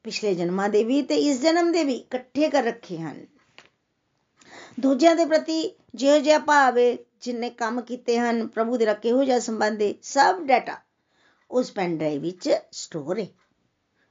[0.04, 3.26] ਪਿਛਲੇ ਜਨਮਾਂ ਦੇ ਵੀ ਤੇ ਇਸ ਜਨਮ ਦੇ ਵੀ ਇਕੱਠੇ ਕਰ ਰੱਖੇ ਹਨ।
[4.80, 9.24] ਦੂਜਿਆਂ ਦੇ ਪ੍ਰਤੀ ਜਿਹੋ ਜਿਹਾ ਭਾਵ ਹੈ ਜਿਨਨੇ ਕੰਮ ਕੀਤੇ ਹਨ, ਪ੍ਰਭੂ ਦੇ ਰੱਖੇ ਹੋ
[9.24, 10.78] ਜਿਹਾ ਸੰਬੰਧ ਹੈ, ਸਭ ਡਾਟਾ
[11.54, 13.28] ਉਸ ਪੈਨ ਡਰਾਈਵ ਵਿੱਚ ਸਟੋਰ ਹੈ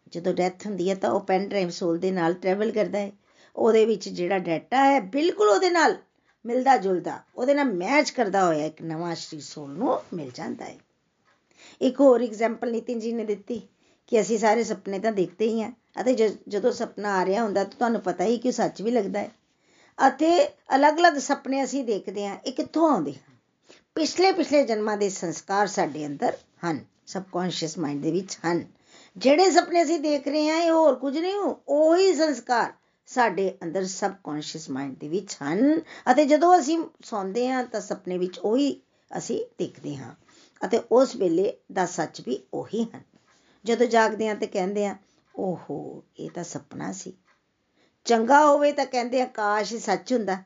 [0.09, 3.13] ਜਦੋਂ ਡੈਥ ਹੁੰਦੀ ਹੈ ਤਾਂ ਉਹ ਪੈਨ ਡਰਾਈਵ ਸੋਲ ਦੇ ਨਾਲ ਟਰੈਵਲ ਕਰਦਾ ਹੈ।
[3.57, 5.97] ਉਹਦੇ ਵਿੱਚ ਜਿਹੜਾ ਡਾਟਾ ਹੈ, ਬਿਲਕੁਲ ਉਹਦੇ ਨਾਲ
[6.45, 10.79] ਮਿਲਦਾ ਜੁਲਦਾ, ਉਹਦੇ ਨਾਲ ਮੈਚ ਕਰਦਾ ਹੋਇਆ ਇੱਕ ਨਵਾਂ ਸ਼੍ਰੀ ਸੋਲ ਨੂੰ ਮਿਲ ਜਾਂਦਾ ਹੈ।
[11.81, 13.61] ਇੱਕ ਹੋਰ ਐਗਜ਼ਾਮਪਲ ਨਿਤਿਨ ਜੀ ਨੇ ਦਿੱਤੀ
[14.07, 16.15] ਕਿ ਅਸੀਂ ਸਾਰੇ ਸੁਪਨੇ ਤਾਂ ਦੇਖਦੇ ਹੀ ਆ ਅਤੇ
[16.49, 19.31] ਜਦੋਂ ਸੁਪਨਾ ਆ ਰਿਹਾ ਹੁੰਦਾ ਤਾਂ ਤੁਹਾਨੂੰ ਪਤਾ ਹੀ ਕਿ ਉਹ ਸੱਚ ਵੀ ਲੱਗਦਾ ਹੈ।
[19.99, 23.37] ਅਤੇ ਅਲੱਗ-ਅਲੱਗ ਸੁਪਨੇ ਅਸੀਂ ਦੇਖਦੇ ਹਾਂ, ਇਹ ਕਿੱਥੋਂ ਆਉਂਦੇ ਹਨ?
[23.95, 28.65] ਪਿਛਲੇ ਪਿਛਲੇ ਜਨਮਾਂ ਦੇ ਸੰਸਕਾਰ ਸਾਡੇ ਅੰਦਰ ਹਨ। ਸਬਕੌਂਸ਼ੀਅਸ ਮਾਈਂਡ ਦੇ ਵਿੱਚ ਹਨ।
[29.17, 31.35] ਜਿਹੜੇ ਸੁਪਨੇ ਅਸੀਂ ਦੇਖ ਰਹੇ ਹਾਂ, ਇਹ ਹੋਰ ਕੁਝ ਨਹੀਂ,
[31.69, 32.73] ਉਹੀ ਸੰਸਕਾਰ
[33.07, 35.81] ਸਾਡੇ ਅੰਦਰ ਸਬਕੌਂਸ਼ੀਅਸ ਮਾਈਂਡ ਦੇ ਵਿੱਚ ਹਨ।
[36.13, 38.81] ਅਤੇ ਜਦੋਂ ਅਸੀਂ ਸੌਂਦੇ ਹਾਂ, ਤਾਂ ਸੁਪਨੇ ਵਿੱਚ ਉਹੀ
[39.19, 40.15] ਅਸੀਂ ਦੇਖਦੇ ਹਾਂ।
[40.65, 43.03] ਅਤੇ ਉਸ ਵੇਲੇ ਦਾ ਸੱਚ ਵੀ ਉਹੀ ਹਨ।
[43.65, 44.97] ਜਦੋਂ ਜਾਗਦੇ ਹਾਂ ਤੇ ਕਹਿੰਦੇ ਆ
[45.37, 47.13] ਓਹੋ, ਇਹ ਤਾਂ ਸੁਪਨਾ ਸੀ।
[48.05, 50.37] ਚੰਗਾ ਹੋਵੇ ਤਾਂ ਕਹਿੰਦੇ ਆ ਕਾਸ਼ ਸੱਚ ਹੁੰਦਾ।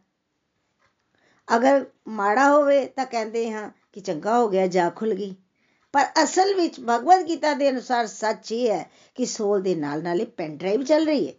[1.56, 5.34] ਅਗਰ ਮਾੜਾ ਹੋਵੇ ਤਾਂ ਕਹਿੰਦੇ ਹਾਂ ਕਿ ਚੰਗਾ ਹੋ ਗਿਆ, ਜਾ ਖੁੱਲ ਗਈ।
[5.96, 10.24] ਪਰ ਅਸਲ ਵਿੱਚ ਭਗਵਦ ਗੀਤਾ ਦੇ ਅਨੁਸਾਰ ਸੱਚ ਇਹ ਹੈ ਕਿ ਸੋਲ ਦੇ ਨਾਲ ਨਾਲੇ
[10.24, 11.32] ਪੈਨ ਡਰਾਈਵ ਚੱਲ ਰਹੀ ਹੈ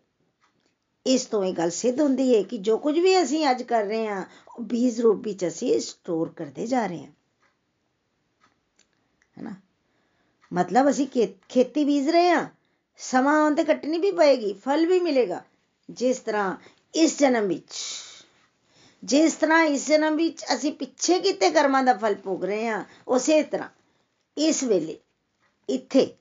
[1.06, 4.08] ਇਸ ਤੋਂ ਇਹ ਗੱਲ ਸਿੱਧ ਹੁੰਦੀ ਹੈ ਕਿ ਜੋ ਕੁਝ ਵੀ ਅਸੀਂ ਅੱਜ ਕਰ ਰਹੇ
[4.08, 7.12] ਹਾਂ ਉਹ ਬੀਜ ਰੂਪ ਵਿੱਚ ਅਸੀਂ ਸਟੋਰ ਕਰਦੇ ਜਾ ਰਹੇ ਹਾਂ
[9.38, 9.54] ਹੈਨਾ
[10.52, 11.08] ਮਤਲਬ ਅਸੀਂ
[11.50, 12.46] ਖੇਤੀ ਬੀਜ ਰਹੇ ਹਾਂ
[13.00, 15.44] ਸਮਾਂ ਆਉਣ ਤੇ ਕੱਟਣੀ ਵੀ ਪਏਗੀ ਫਲ ਵੀ ਮਿਲੇਗਾ
[15.90, 16.56] ਜਿਸ ਤਰ੍ਹਾਂ
[16.94, 17.74] ਇਸ ਜਨਮ ਵਿੱਚ
[19.04, 23.44] ਜਿਸ ਤਰ੍ਹਾਂ ਇਸ ਜਨਮ ਵਿੱਚ ਅਸੀਂ ਪਿੱਛੇ ਕੀਤੇ ਕਰਮਾਂ ਦਾ ਫਲ ਭੋਗ ਰਹੇ ਹਾਂ ਉਸੇ
[23.44, 23.77] ਤਰ੍ਹਾਂ
[24.38, 25.00] ਇਸ ਵੇਲੇ,
[25.70, 26.16] ਇੱਥੇ।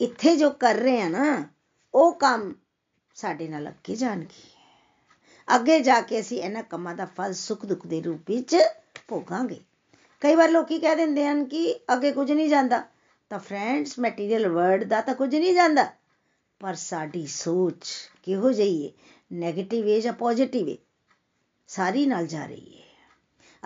[0.00, 1.48] ਇੱਥੇ ਜੋ ਕਰ ਰਹੇ ਆ ਨਾ,
[1.94, 2.54] ਉਹ ਕੰਮ
[3.14, 4.54] ਸਾਡੇ ਨਾਲ ਅੱਗੇ ਜਾਣਗੇ।
[5.56, 8.56] ਅੱਗੇ ਜਾ ਕੇ ਅਸੀਂ ਇਹਨਾਂ ਕੰਮਾਂ ਦਾ ਫਲ, ਸੁੱਖ, ਦੁੱਖ ਦੇ ਰੂਪ ਵਿੱਚ
[9.08, 9.60] ਭੋਗਾਂਗੇ।
[10.20, 12.82] ਕਈ ਵਾਰ ਲੋਕੀ ਕਹਿ ਦਿੰਦੇ ਹਨ ਕਿ ਅੱਗੇ ਕੁਝ ਨਹੀਂ ਜਾਂਦਾ।
[13.30, 15.92] ਤਾਂ ਫਰੈਂਡਸ ਮਟੀਰੀਅਲ ਵਰਡ ਦਾ ਤਾਂ ਕੁਝ ਨਹੀਂ ਜਾਂਦਾ।
[16.60, 18.92] ਪਰ ਸਾਡੀ ਸੋਚ ਕਿਹੋ ਜਿਹੀ ਹੈ
[19.40, 20.76] 네ਗੇਟਿਵ ਹੈ ਜਾਂ ਪੋਜ਼ਿਟਿਵ ਹੈ
[21.66, 22.84] ਸਾਰੀ ਨਾਲ ਜਾ ਰਹੀ ਹੈ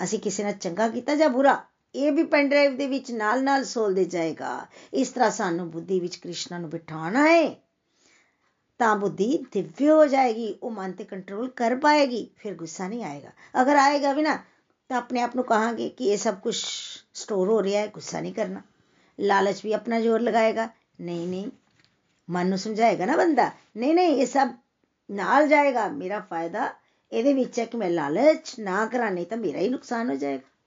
[0.05, 1.64] ਅਸੀਂ ਕਿਸੇ ਨਾਲ ਚੰਗਾ ਕੀਤਾ ਜਾਂ ਬੁਰਾ?
[1.94, 6.16] ਇਹ ਵੀ ਪੈਨ ਡਰਾਈਵ ਦੇ ਵਿੱਚ ਨਾਲ ਨਾਲ ਸੋਲਦੇ ਜਾਏਗਾ। ਇਸ ਤਰ੍ਹਾਂ ਸਾਨੂੰ ਬੁੱਧੀ ਵਿੱਚ
[6.16, 7.55] ਕ੍ਰਿਸ਼ਨਾ ਨੂੰ ਬਿਠਾਉਣਾ ਹੈ।
[8.79, 13.31] ਤਾਂ ਬੁੱਧੀ ਦਿਵਯ ਹੋ ਜਾਏਗੀ, ਉਹ ਮਨ ਤੇ ਕੰਟਰੋਲ ਕਰ ਪਾਏਗੀ, ਫਿਰ ਗੁੱਸਾ ਨਹੀਂ ਆਏਗਾ।
[13.62, 14.38] ਅਗਰ ਆਏਗਾ ਵੀ ਨਾ,
[14.88, 16.57] ਤਾਂ ਆਪਣੇ ਆਪ ਨੂੰ ਕਹਾਂਗੇ ਕਿ ਇਹ ਸਭ ਕੁਝ
[17.14, 18.62] ਸਟੋਰ ਹੋ ਰਿਹਾ ਹੈ, ਗੁੱਸਾ ਨਹੀਂ ਕਰਨਾ।
[19.20, 20.68] ਲਾਲਚ ਵੀ ਆਪਣਾ ਜ਼ੋਰ ਲਗਾਏਗਾ।
[21.01, 21.51] ਨਹੀਂ ਨਹੀਂ,
[22.31, 24.48] ਮਨ ਨੂੰ ਸਮਝਾਏਗਾ ਨਾ ਬੰਦਾ, ਨਹੀਂ ਨਹੀਂ, ਇਹ ਸਭ
[25.11, 26.74] ਨਾਲ ਜਾਏਗਾ, ਮੇਰਾ ਫਾਇਦਾ
[27.12, 30.57] ਇਹਦੇ ਵਿੱਚ ਹੈ ਕਿ ਮੈਂ ਲਾਲਚ ਨਾ ਕਰਾਂ, ਨਹੀਂ ਤਾਂ ਮੇਰਾ ਹੀ ਨੁਕਸਾਨ ਹੋ ਜਾਏਗਾ।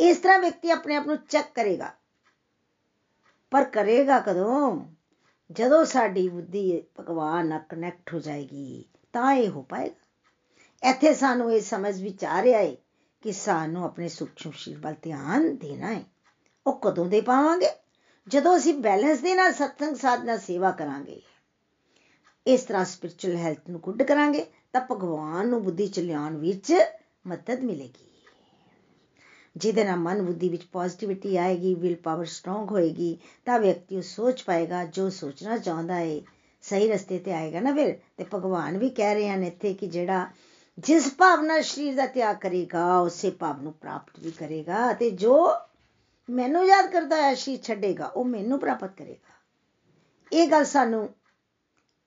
[0.00, 1.92] ਇਸ ਤਰ੍ਹਾਂ ਵਿਅਕਤੀ ਆਪਣੇ ਆਪ ਨੂੰ ਚੈੱਕ ਕਰੇਗਾ।
[3.50, 4.84] ਪਰ ਕਰੇਗਾ ਕਦੋਂ?
[5.52, 11.60] ਜਦੋਂ ਸਾਡੀ ਬੁੱਧੀ ਭਗਵਾਨ ਨਾਲ ਕਨੈਕਟ ਹੋ ਜਾਏਗੀ, ਤਾਂ ਇਹ ਹੋ ਪਾਏਗਾ। ਇੱਥੇ ਸਾਨੂੰ ਇਹ
[11.60, 12.76] ਸਮਝ ਵਿੱਚ ਆ ਰਿਹਾ ਹੈ
[13.20, 16.04] ਕਿ ਸਾਨੂੰ ਆਪਣੇ ਸੂਖਮ ਸ਼ੀਲ ਵੱਲ ਧਿਆਨ ਦੇਣਾ ਹੈ
[16.66, 17.70] ਉਹ ਕਦੋਂ ਦੇ ਪਾਵਾਂਗੇ?
[18.28, 21.22] ਜਦੋਂ ਅਸੀਂ ਬੈਲੈਂਸ ਦੇ ਨਾਲ ਸਤਸੰਗ ਸਾਧਨਾ ਸੇਵਾ ਕਰਾਂਗੇ।
[22.46, 26.74] ਇਸ ਤਰ੍ਹਾਂ ਸਪਿਰਚੁਅਲ ਹੈਲਥ ਨੂੰ ਗੁੱਡ ਕਰਾਂਗੇ, ਤਾਂ ਭਗਵਾਨ ਨੂੰ ਬੁੱਧੀ ਚ ਲਿਆਉਣ ਵਿੱਚ
[27.26, 28.09] ਮਦਦ ਮਿਲੇਗੀ।
[29.56, 34.42] ਜਿਹਦੇ ਨਾਲ ਮਨ ਬੁੱਧੀ ਵਿੱਚ ਪੋਜ਼ਿਟਿਵਿਟੀ ਆਏਗੀ ਵਿਲ ਪਾਵਰ ਸਟਰੋਂਗ ਹੋਏਗੀ, ਤਾਂ ਵਿਅਕਤੀ ਉਹ ਸੋਚ
[34.42, 36.20] ਪਾਏਗਾ ਜੋ ਸੋਚਣਾ ਚਾਹੁੰਦਾ ਹੈ
[36.62, 37.98] ਸਹੀ ਰਸਤੇ ਤੇ ਆਏਗਾ ਨਾ ਫਿਰ?
[38.16, 40.26] ਤੇ ਭਗਵਾਨ ਵੀ ਕਹਿ ਰਹੇ ਹਨ ਇੱਥੇ ਕਿ ਜਿਹੜਾ
[40.78, 45.48] ਜਿਸ ਭਾਵ ਨਾਲ ਸਰੀਰ ਦਾ ਤਿਆਗ ਕਰੇਗਾ, ਉਸੇ ਭਾਵ ਨੂੰ ਪ੍ਰਾਪਤ ਵੀ ਕਰੇਗਾ ਤੇ ਜੋ
[46.28, 49.28] ਮੈਨੂੰ ਯਾਦ ਕਰਦਾ ਹੈ ਸਰੀਰ ਛੱਡੇਗਾ, ਉਹ ਮੈਨੂੰ ਪ੍ਰਾਪਤ ਕਰੇਗਾ।
[50.32, 51.08] ਇਹ ਗੱਲ ਸਾਨੂੰ,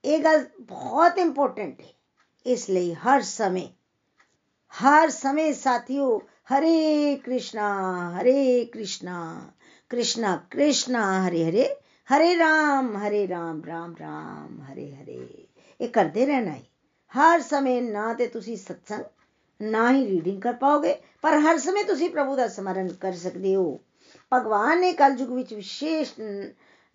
[0.06, 1.94] ਇਹ ਗੱਲ ਬਹੁਤ ਇੰਪੋਰਟੈਂਟ ਹੈ
[2.46, 3.68] ਇਸ ਲਈ ਹਰ ਸਮੇਂ
[4.74, 7.68] ਹਰ ਸਮੇਂ ਸਾਥੀਓ ਹਰੇ ਕ੍ਰਿਸ਼ਨਾ
[8.12, 9.52] ਹਰੇ ਕ੍ਰਿਸ਼ਨਾ
[9.90, 11.68] ਕ੍ਰਿਸ਼ਨਾ ਕ੍ਰਿਸ਼ਨਾ ਹਰੇ ਹਰੇ
[12.10, 15.48] ਹਰੇ ਰਾਮ ਹਰੇ ਰਾਮ ਰਾਮ ਰਾਮ ਹਰੇ ਹਰੇ
[15.80, 16.62] ਇਹ ਕਰਦੇ ਰਹਿਣਾ ਹੈ
[17.12, 19.04] ਹਰ ਸਮੇਂ ਨਾ ਤੇ ਤੁਸੀਂ ਸਤਸੰਗ
[19.62, 23.80] ਨਾ ਹੀ ਰੀਡਿੰਗ ਕਰ ਪਾਓਗੇ ਪਰ ਹਰ ਸਮੇਂ ਤੁਸੀਂ ਪ੍ਰਭੂ ਦਾ ਸਮਰਨ ਕਰ ਸਕਦੇ ਹੋ
[24.32, 26.14] ਭਗਵਾਨ ਨੇ ਕਲਯੁਗ ਵਿੱਚ ਵਿਸ਼ੇਸ਼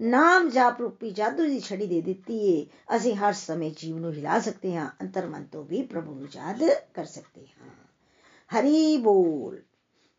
[0.01, 2.65] ਨਾਮ ਜਾਪ ਰੂਪੀ ਜਾਦੂ ਦੀ ਛੜੀ ਦੇ ਦਿੱਤੀ ਏ
[2.97, 6.63] ਅਸੀਂ ਹਰ ਸਮੇਂ ਜੀਵ ਨੂੰ ਹਿਲਾ ਸਕਦੇ ਹਾਂ ਅੰਤਰਮਨ ਤੋਂ ਵੀ ਪ੍ਰਭੂ ਨੂੰ ਯਾਦ
[6.95, 7.88] ਕਰ ਸਕਦੇ ਹਾਂ
[8.51, 9.61] ਹਰੀ ਬੋਲ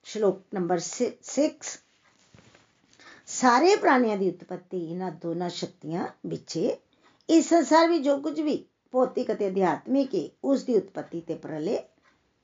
[0.06, 1.06] ਸ਼ਲੋਕ ਨੰਬਰ 6
[3.28, 6.58] ਸਾਰੇ ਪ੍ਰਾਣੀਆਂ ਦੀ ਉਤਪਤੀ ਇਹਨਾਂ ਦੋਨਾਂ ਸ਼ਕਤੀਆਂ ਵਿੱਚ
[7.30, 8.56] ਇਸ ਸੰਸਾਰ ਵਿੱਚ ਜੋ ਕੁਝ ਵੀ
[8.94, 11.78] ਭੌਤਿਕ ਅਤੇ ਅਧਿਆਤਮਿਕ ਹੈ ਉਸ ਦੀ ਉਤਪਤੀ ਤੇ ਪ੍ਰਲੇ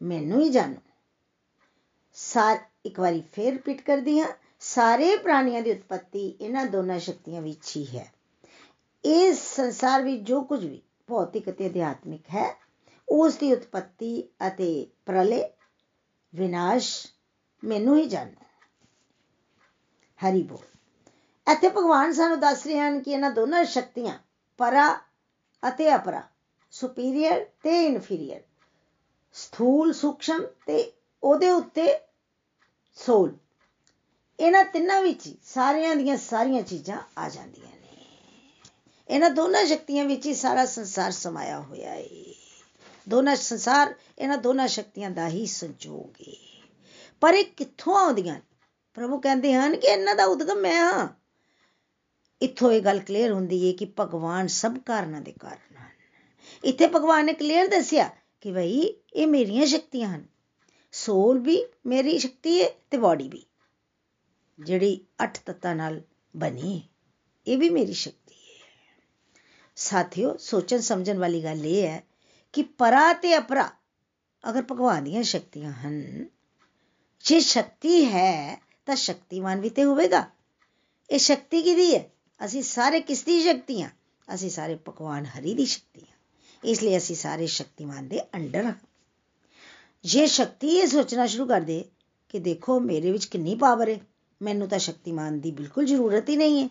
[0.02, 0.82] ਮੈਨੂੰ ਹੀ ਜਾਣੋ
[2.17, 4.28] ਸਾਰ ਇੱਕ ਵਾਰੀ ਫੇਰ ਰਿਪੀਟ ਕਰਦੀ ਹਾਂ
[4.60, 8.12] ਸਾਰੇ ਪ੍ਰਾਣੀਆਂ ਦੀ ਉਤਪਤੀ ਇਹਨਾਂ ਦੋਨਾਂ ਸ਼ਕਤੀਆਂ ਵਿੱਚ ਹੀ ਹੈ
[9.04, 12.48] ਇਸ ਸੰਸਾਰ ਵਿੱਚ ਜੋ ਕੁਝ ਵੀ ਭੌਤਿਕ ਅਤੇ ਅਧਿਆਤਮਿਕ ਹੈ
[13.08, 15.43] ਉਸ ਦੀ ਉਤਪਤੀ ਅਤੇ ਪ੍ਰਲੇ
[16.36, 17.08] ਵਿਨਾਸ਼
[17.63, 18.45] ਮੈਨੂੰ ਹੀ ਜਾਣੋ
[20.19, 20.65] ਹਰੀ ਬੋਲ।
[21.48, 24.17] ਇੱਥੇ ਭਗਵਾਨ ਸਾਨੂੰ ਦੱਸ ਰਹੇ ਹਨ ਕਿ ਇਹਨਾਂ ਦੋਨਾਂ ਸ਼ਕਤੀਆਂ
[24.58, 25.02] ਪਰਾ
[25.63, 26.21] ਅਤੇ ਅਪਰਾ
[26.71, 28.41] ਸੁਪੀਰੀਅਰ ਤੇ ਇਨਫੀਰੀਅਰ
[29.34, 30.91] ਸਥੂਲ ਸੂਖਸ਼ਮ ਤੇ
[31.24, 31.88] ਉਹਦੇ ਉੱਤੇ
[32.98, 33.38] ਸੋਲ।
[34.39, 38.06] ਇਹਨਾਂ ਤਿੰਨਾਂ ਵਿੱਚ ਸਾਰਿਆਂ ਦੀਆਂ ਸਾਰੀਆਂ ਚੀਜ਼ਾਂ ਆ ਜਾਂਦੀਆਂ ਨੇ।
[39.10, 42.04] ਇਹਨਾਂ ਦੋਨਾਂ ਸ਼ਕਤੀਆਂ ਵਿੱਚ ਹੀ ਸਾਰਾ ਸੰਸਾਰ ਸਮਾਇਆ ਹੋਇਆ ਹੈ
[43.10, 46.34] ਦੋਨਾਂ ਸੰਸਾਰ, ਇਹਨਾਂ ਦੋਨਾਂ ਸ਼ਕਤੀਆਂ ਦਾ ਹੀ ਸੰਜੋਗ ਹੈ
[47.22, 48.39] ਪਰ ਇਹ ਕਿੱਥੋਂ ਆਉਂਦੀਆਂ?
[48.94, 51.08] ਪ੍ਰਭੂ ਕਹਿੰਦੇ ਹਨ ਕਿ ਇਹਨਾਂ ਦਾ ਉਦਗਮ ਮੈਂ ਹਾਂ।
[52.41, 55.89] ਇੱਥੋਂ ਇਹ ਗੱਲ ਕਲੀਅਰ ਹੁੰਦੀ ਹੈ ਕਿ ਭਗਵਾਨ ਸਭ ਕਾਰਨਾਂ ਦੇ ਕਾਰਨ ਹਨ।
[56.63, 58.10] ਇੱਥੇ ਭਗਵਾਨ ਨੇ ਕਲੀਅਰ ਦੱਸਿਆ
[58.41, 58.82] ਕਿ ਭਈ
[59.13, 60.26] ਇਹ ਮੇਰੀਆਂ ਸ਼ਕਤੀਆਂ ਹਨ।
[60.91, 63.46] ਸੋਲ ਵੀ ਮੇਰੀ ਸ਼ਕਤੀ ਹੈ ਤੇ ਬਾਡੀ ਵੀ।
[64.60, 66.02] ਜਿਹੜੀ ਅੱਠ ਤੱਤਾਂ ਨਾਲ
[66.38, 66.82] ਬਣੀ
[67.48, 68.65] ਇਹ ਵੀ ਮੇਰੀ ਸ਼ਕਤੀ ਹੈ
[69.76, 72.04] ਸਾਥੀਓ ਸੋਚਣ ਸਮਝਣ ਵਾਲੀ ਗੱਲ ਇਹ ਹੈ
[72.56, 73.70] ਕਿ ਪਰਾ ਤੇ ਅਪਰਾ,
[74.50, 76.26] ਅਗਰ ਭਗਵਾਨ ਦੀਆਂ ਸ਼ਕਤੀਆਂ ਹਨ,
[77.24, 80.26] ਜੇ ਸ਼ਕਤੀ ਹੈ, ਤਾਂ ਸ਼ਕਤੀਮਾਨ ਵੀ ਤੇ ਹੋਵੇਗਾ।
[81.10, 82.10] ਇਹ ਸ਼ਕਤੀ ਕਿਹਦੀ ਹੈ?
[82.46, 83.89] ਅਸੀਂ ਸਾਰੇ ਕਿਸ ਦੀ ਸ਼ਕਤੀਆਂ?
[84.34, 86.18] ਅਸੀਂ ਸਾਰੇ ਭਗਵਾਨ ਹਰੀ ਦੀ ਸ਼ਕਤੀਆਂ।
[86.63, 88.74] ਇਸ ਲਈ ਅਸੀਂ ਸਾਰੇ ਸ਼ਕਤੀਮਾਨ ਦੇ ਅੰਡਰ ਹਾਂ।
[90.04, 91.86] ਜੇ ਸ਼ਕਤੀ ਇਹ ਸੋਚਣਾ ਸ਼ੁਰੂ ਕਰ ਦੇ
[92.30, 94.00] ਕਿ ਦੇਖੋ, ਮੇਰੇ ਵਿੱਚ ਕਿੰਨੀ ਪਾਵਰ ਹੈ,
[94.41, 96.70] ਮੈਨੂੰ ਤਾਂ ਸ਼ਕਤੀਮਾਨ ਦੀ ਬਿਲਕੁਲ ਜ਼ਰੂਰਤ ਹੀ ਨਹੀਂ ਹੈ।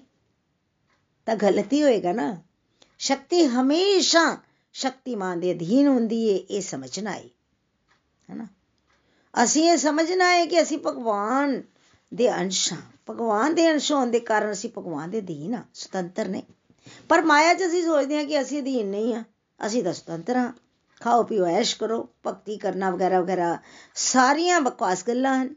[1.27, 2.42] ਤਾਂ ਗਲਤੀ ਹੋਏਗਾ ਨਾ।
[2.99, 4.38] ਸ਼ਕਤੀ ਹਮੇਸ਼ਾ
[4.74, 7.24] ਸ਼ਕਤੀਮਾਨ ਦੇ ਅਧੀਨ ਹੁੰਦੀ ਹੈ ਇਹ ਸਮਝਣਾ ਹੈ
[8.28, 8.46] ਹੈਨਾ?
[9.34, 11.62] ਅਸੀਂ ਇਹ ਸਮਝਣਾ ਹੈ ਕਿ ਅਸੀਂ ਭਗਵਾਨ
[12.12, 16.28] ਦੇ ਅੰਸ਼ ਹਾਂ। ਭਗਵਾਨ ਦੇ ਅੰਸ਼ ਹੋਣ ਦੇ ਕਾਰਨ ਅਸੀਂ ਭਗਵਾਨ ਦੇ ਅਧੀਨ ਹਾਂ, ਸੁਤੰਤਰ
[16.28, 16.42] ਨਹੀਂ
[17.08, 19.24] ਪਰ ਮਾਇਆ 'ਚ ਅਸੀਂ ਸੋਚਦੇ ਹਾਂ ਕਿ ਅਸੀਂ ਅਧੀਨ ਨਹੀਂ ਹਾਂ।
[19.60, 20.52] ਅਸੀਂ ਤਾਂ ਸੁਤੰਤਰ ਹਾਂ।
[21.00, 23.58] ਖਾਓ, ਪੀਓ, ਐਸ਼ ਕਰੋ, ਭਗਤੀ ਕਰਨਾ ਵਗੈਰਾ ਵਗੈਰਾ,
[23.94, 25.54] ਸਾਰੀਆਂ ਬਕਵਾਸ ਗੱਲਾਂ ਹਨ।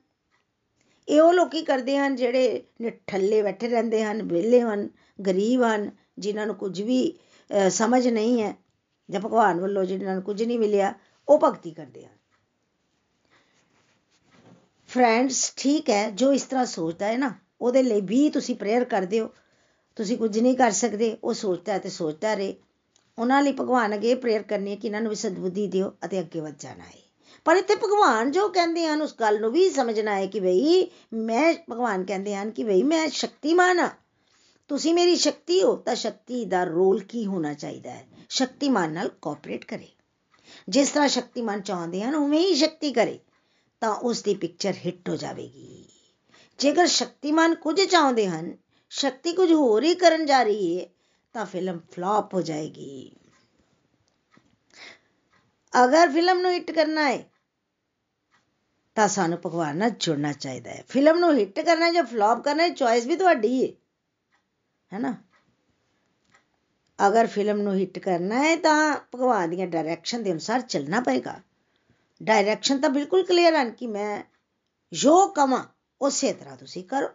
[1.08, 4.88] ਇਹ ਉਹ ਲੋਕੀ ਕਰਦੇ ਹਨ ਜਿਹੜੇ ਨਿਠੱਲੇ ਬੈਠੇ ਰਹਿੰਦੇ ਹਨ, ਵਿਹਲੇ ਹਨ,
[5.26, 7.14] ਗਰੀਬ ਹਨ, ਜਿਨ੍ਹਾਂ ਨੂੰ ਕੁਝ ਵੀ
[7.70, 8.56] ਸਮਝ ਨਹੀਂ ਹੈ।
[9.10, 10.94] ਜਾਂ ਭਗਵਾਨ ਵੱਲੋਂ ਜਿਨ੍ਹਾਂ ਨੂੰ ਕੁਝ ਨਹੀਂ ਮਿਲਿਆ,
[11.28, 12.18] ਉਹ ਭਗਤੀ ਕਰਦੇ ਹਨ
[14.90, 19.20] ਫਰੈਂਡਸ ਠੀਕ ਹੈ, ਜੋ ਇਸ ਤਰ੍ਹਾਂ ਸੋਚਦਾ ਹੈ ਨਾ, ਉਹਦੇ ਲਈ ਵੀ ਤੁਸੀਂ ਪ੍ਰੇਅਰ ਕਰਦੇ
[19.20, 19.30] ਹੋ,
[19.96, 22.56] ਤੁਸੀਂ ਕੁਝ ਨਹੀਂ ਕਰ ਸਕਦੇ, ਉਹ ਸੋਚਦਾ ਹੈ ਤੇ ਸੋਚਦਾ ਰਹੇ।
[23.20, 26.40] ਉਹਨਾਂ ਲਈ ਭਗਵਾਨ ਅਗੇ ਪ੍ਰੇਅਰ ਕਰਨੀ ਹੈ ਕਿ ਇਹਨਾਂ ਨੂੰ ਵੀ ਸਦਬੁੱਧੀ ਦਿਓ ਅਤੇ ਅੱਗੇ
[26.40, 27.00] ਵੱਧ ਜਾਣਾ ਹੈ।
[27.46, 31.54] ਪਰ ਇੱਥੇ ਭਗਵਾਨ ਜੋ ਕਹਿੰਦੇ ਹਨ, ਉਸ ਗੱਲ ਨੂੰ ਵੀ ਸਮਝਣਾ ਹੈ ਕਿ ਭਈ ਮੈਂ,
[31.72, 33.90] ਭਗਵਾਨ ਕਹਿੰਦੇ ਹਨ ਕਿ ਭਈ ਮੈਂ ਸ਼ਕਤੀਮਾਨ ਹਾਂ।
[34.68, 38.08] ਤੁਸੀਂ ਮੇਰੀ ਸ਼ਕਤੀ ਹੋ, ਤਾਂ ਸ਼ਕਤੀ ਦਾ ਰੋਲ ਕੀ ਹੋਣਾ ਚਾਹੀਦਾ ਹੈ?
[38.30, 39.88] ਸ਼ਕਤੀਮਾਨ ਨਾਲ ਕੋਆਪਰੇਟ ਕਰੇ।
[40.70, 43.20] ਜਿਸ ਤਰ੍ਹਾਂ ਸ਼ਕਤੀਮਾਨ ਚਾਹੁੰਦੇ ਹਨ, ਉਵੇਂ ਹੀ ਸ਼ਕਤੀ ਕਰੇ,
[43.82, 45.86] ਤਾਂ ਉਸ ਦੀ ਪਿਕਚਰ ਹਿੱਟ ਹੋ ਜਾਵੇਗੀ।
[46.60, 48.58] ਜੇਕਰ ਸ਼ਕਤੀਮਾਨ ਕੁਝ ਚਾਹੁੰਦੇ ਹਨ,
[48.90, 50.86] ਸ਼ਕਤੀ ਕੁਝ ਹੋਰ ਹੀ ਕਰਨ ਜਾ ਰਹੀ ਹੈ
[51.34, 53.12] ਤਾਂ ਫਿਲਮ ਫਲॉप ਹੋ ਜਾਏਗੀ।
[55.84, 57.24] ਅਗਰ ਫਿਲਮ ਨੂੰ ਹਿੱਟ ਕਰਨਾ ਹੈ
[58.96, 63.06] ਤਾਂ ਸਾਨੂੰ ਭਗਵਾਨ ਨਾਲ ਜੁੜਨਾ ਚਾਹੀਦਾ ਹੈ। ਫਿਲਮ ਨੂੰ ਹਿੱਟ ਕਰਨਾ ਜਾਂ ਫਲॉप ਕਰਨਾ ਚੋਇਸ
[63.06, 63.87] ਵੀ ਤੁਹਾਡੀ ਹੈ
[64.92, 65.16] ਹੈਨਾ
[67.00, 71.40] ਅਗਰ ਫਿਲਮ ਨੂੰ ਹਿੱਟ ਕਰਨਾ ਹੈ ਤਾਂ ਭਗਵਾਨ ਦੀਆਂ ਡਾਇਰੈਕਸ਼ਨ ਦੇ ਅਨੁਸਾਰ ਚੱਲਣਾ ਪਏਗਾ
[72.22, 74.24] ਡਾਇਰੈਕਸ਼ਨ ਤਾਂ ਬਿਲਕੁਲ ਕਲੀਅਰ ਹਨ ਕਿ ਮੈਂ
[74.92, 75.64] ਜੋ ਕਮਾਂ
[76.02, 77.10] ਉਸੇ ਤਰ੍ਹਾਂ ਤੁਸੀਂ ਕਰੋ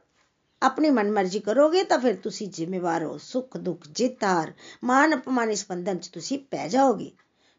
[0.63, 4.53] ਆਪਣੀ ਮਨਮਰਜ਼ੀ ਕਰੋਗੇ ਤਾਂ ਫਿਰ ਤੁਸੀਂ ਜ਼ਿੰਮੇਵਾਰ ਹੋ ਸੁੱਖ ਦੁੱਖ ਜਿੱਤ ਹਾਰ
[4.85, 7.11] ਮਾਨ ਅਪਮਾਨ ਇਸ ਬੰਧਨ 'ਚ ਤੁਸੀਂ ਪੈ ਜਾਓਗੇ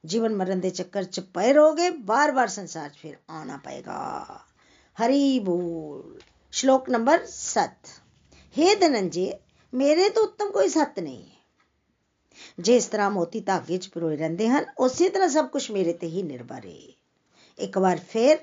[0.03, 4.23] ਜੀਵਨ ਮਰਨ ਦੇ ਚੱਕਰ 'ਚ ਪਏ ਰਹੋਗੇ ਬਾਰ-ਬਾਰ ਸੰਸਾਰ 'ਚ ਫਿਰ ਆਉਣਾ ਪਏਗਾ
[4.97, 6.19] ਹਰੀ ਬੋਲ
[6.53, 7.91] ਸ਼ਲੋਕ ਨੰਬਰ 7
[8.55, 9.31] हे ਧਨੰਜੇ
[9.73, 11.41] ਮੇਰੇ ਤੋਂ ਉੱਤਮ ਕੋਈ ਸੱਤ ਨਹੀਂ ਹੈ।
[12.59, 16.23] ਜਿਸ ਤਰ੍ਹਾਂ ਮੋਤੀ ਧਾਗੇ 'ਚ ਪਰੋਏ ਰਹਿੰਦੇ ਹਨ, ਉਸੇ ਤਰ੍ਹਾਂ ਸਭ ਕੁਝ ਮੇਰੇ ਤੇ ਹੀ
[16.23, 16.79] ਨਿਰਭਰ ਹੈ
[17.59, 18.37] ਇੱਕ ਵਾਰ ਫਿਰ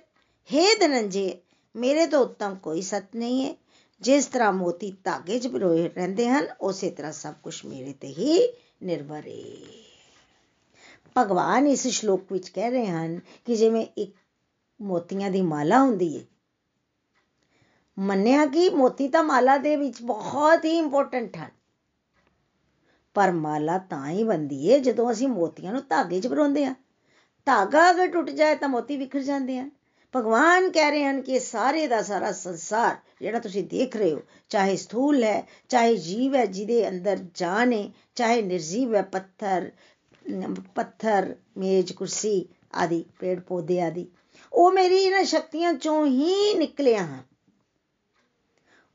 [0.50, 1.40] हे ਧਨੰਜੇ,
[1.74, 3.54] ਮੇਰੇ ਤੋਂ ਉੱਤਮ ਕੋਈ ਸਤ ਨਹੀਂ ਹੈ।
[4.02, 8.38] ਜਿਸ ਤਰ੍ਹਾਂ ਮੋਤੀ ਧਾਗੇ 'ਚ ਪਰੋਏ ਰਹਿੰਦੇ ਹਨ, ਉਸੇ ਤਰ੍ਹਾਂ ਸਭ ਕੁਝ ਮੇਰੇ ਤੇ ਹੀ
[8.82, 9.78] ਨਿਰਭਰ ਹੈ
[11.16, 14.14] ਭਗਵਾਨ ਇਸ ਸ਼ਲੋਕ ਵਿੱਚ ਕਹਿ ਰਹੇ ਹਨ ਕਿ ਜਿਵੇਂ ਇੱਕ
[14.80, 16.24] ਮੋਤੀਆਂ ਦੀ ਮਾਲਾ ਹੁੰਦੀ ਹੈ
[18.00, 21.50] ਮੰਨਿਆ ਕਿ ਮੋਤੀ ਤਾਂ ਮਾਲਾ ਦੇ ਵਿੱਚ ਬਹੁਤ ਹੀ ਇੰਪੋਰਟੈਂਟ ਹਨ।
[23.16, 26.74] ਪਰ ਮਾਲਾ ਤਾਂ ਹੀ ਬੰਦੀ ਹੈ ਜਦੋਂ ਅਸੀਂ ਮੋਤੀਆਂ ਨੂੰ ਧਾਗੇ 'ਚ ਪਰੋਂਦੇ ਆ।
[27.46, 29.68] ਧਾਗਾ ਅਗਰ ਟੁੱਟ ਜਾਏ ਤਾਂ ਮੋਤੀ ਵਿਖਰ ਜਾਂਦੇ ਆ।
[30.14, 34.76] ਭਗਵਾਨ ਕਹਿ ਰਹੇ ਹਨ ਕਿ ਸਾਰੇ ਦਾ ਸਾਰਾ ਸੰਸਾਰ ਜਿਹੜਾ ਤੁਸੀਂ ਦੇਖ ਰਹੇ ਹੋ, ਚਾਹੇ
[34.76, 39.70] ਸਥੂਲ ਹੈ, ਚਾਹੇ ਜੀਵ ਹੈ, ਜਿਹਦੇ ਅੰਦਰ ਜਾਨ ਹੈ ਚਾਹੇ ਨਿਰਜੀਵ ਹੈ, ਪੱਥਰ
[40.74, 44.06] ਪੱਥਰ, ਮੇਜ਼, ਕੁਰਸੀ ਆਦਿ ਪੇੜ ਪੌਦੇ ਆਦਿ,
[44.52, 47.29] ਉਹ ਮੇਰੀ ਇਹਨਾਂ ਸ਼ਕਤੀਆਂ ਚੋਂ ਹੀ ਨਿਕਲਿਆ ਹਨ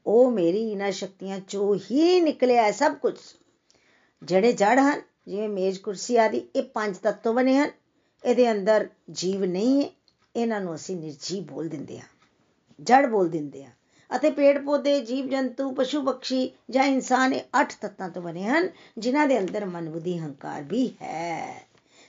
[0.06, 3.14] ਉਹ ਮੇਰੀ ਇਹਨਾਂ ਸ਼ਕਤੀਆਂ ਚੋਂ ਹੀ ਨਿਕਲਿਆ ਹੈ ਸਭ ਕੁਝ
[4.24, 7.70] ਜਿਹੜੇ ਜੜ ਹਨ, ਜਿਵੇਂ ਮੇਜ਼ ਕੁਰਸੀ ਆਦਿ, ਇਹ ਪੰਜ ਤੱਤੋਂ ਬਣੇ ਹਨ।
[8.26, 9.90] ਇਹਦੇ ਅੰਦਰ ਜੀਵ ਨਹੀਂ ਹੈ,
[10.36, 12.08] ਇਹਨਾਂ ਨੂੰ ਅਸੀਂ ਨਿਰਜੀਵ ਬੋਲ ਦਿੰਦੇ ਹਾਂ
[12.84, 13.72] ਜੜ ਬੋਲ ਦਿੰਦੇ ਹਾਂ।
[14.16, 18.70] ਅਤੇ ਪੇੜ, ਪੌਦੇ, ਜੀਵ, ਜੰਤੂ, ਪਸ਼ੂ ਪਕਸ਼ੀ ਜਾਂ ਇਨਸਾਨ ਇਹ ਅੱਠ ਤੱਤਾਂ ਤੋਂ ਬਣੇ ਹਨ,
[18.98, 21.68] ਜਿਨ੍ਹਾਂ ਦੇ ਅੰਦਰ ਮਨ ਬੁੱਧੀ ਹੰਕਾਰ ਵੀ ਹੈ।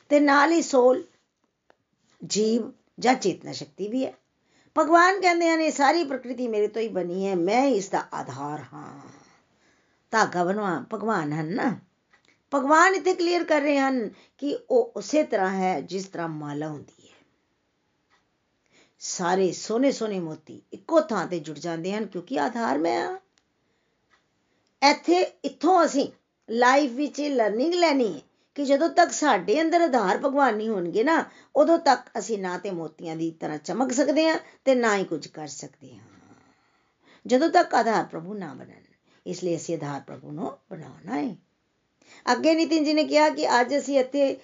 [0.08, 1.04] ਤੇ ਨਾਲ ਹੀ ਸੋਲ,
[2.26, 4.14] ਜੀਵ ਜਾਂ ਚੇਤਨਾ ਸ਼ਕਤੀ ਵੀ ਹੈ।
[4.78, 8.64] ਭਗਵਾਨ ਕਹਿੰਦੇ ਹਨ, ਇਹ ਸਾਰੀ ਪ੍ਰਕਿਰਤੀ ਮੇਰੇ ਤੋਂ ਹੀ ਬਣੀ ਹੈ, ਮੈਂ ਇਸ ਦਾ ਆਧਾਰ
[8.72, 9.00] ਹਾਂ।
[10.10, 11.78] ਧਾਗਾ ਬਣਵਾ ਭਗਵਾਨ ਹਨ ਨਾ।
[12.54, 17.08] ਭਗਵਾਨ ਇੱਥੇ ਕਲੀਅਰ ਕਰ ਰਹੇ ਹਨ ਕਿ ਉਹ ਉਸੇ ਤਰ੍ਹਾਂ ਹੈ, ਜਿਸ ਤਰ੍ਹਾਂ ਮਾਲਾ ਹੁੰਦੀ
[17.08, 17.14] ਹੈ।
[18.98, 23.20] ਸਾਰੇ ਸੋਨੇ ਸੋਨੇ ਮੋਤੀ ਇੱਕੋ ਥਾਂ ਤੇ ਜੁੜ ਜਾਂਦੇ ਹਨ, ਕਿਉਂਕਿ ਆਧਾਰ ਮੈਂ ਆ
[24.90, 26.08] ਇੱਥੇ, ਇੱਥੋਂ ਅਸੀਂ
[26.50, 28.25] ਲਾਈਫ ਵਿੱਚ ਲਰਨਿੰਗ ਲੈਣੀ ਹੈ।
[28.56, 31.24] ਕਿ ਜਦੋਂ ਤੱਕ ਸਾਡੇ ਅੰਦਰ ਆਧਾਰ ਭਗਵਾਨ ਨਹੀਂ ਹੋਣਗੇ ਨਾ,
[31.56, 35.26] ਉਦੋਂ ਤੱਕ ਅਸੀਂ ਨਾ ਤੇ ਮੋਤੀਆਂ ਦੀ ਤਰ੍ਹਾਂ ਚਮਕ ਸਕਦੇ ਹਾਂ ਤੇ ਨਾ ਹੀ ਕੁਝ
[35.26, 36.04] ਕਰ ਸਕਦੇ ਹਾਂ।
[37.26, 38.82] ਜਦੋਂ ਤੱਕ ਆਧਾਰ ਪ੍ਰਭੂ ਨਾ ਬਣਨ,
[39.26, 41.36] ਇਸ ਲਈ ਅਸੀਂ ਆਧਾਰ ਪ੍ਰਭੂ ਨੂੰ ਬਣਾਉਣਾ ਹੈ।
[42.32, 44.36] ਅੱਗੇ ਨਿਤਿਨ ਜੀ ਨੇ ਕਿਹਾ ਕਿ ਅੱਜ ਅਸੀਂ ਇੱਥੇ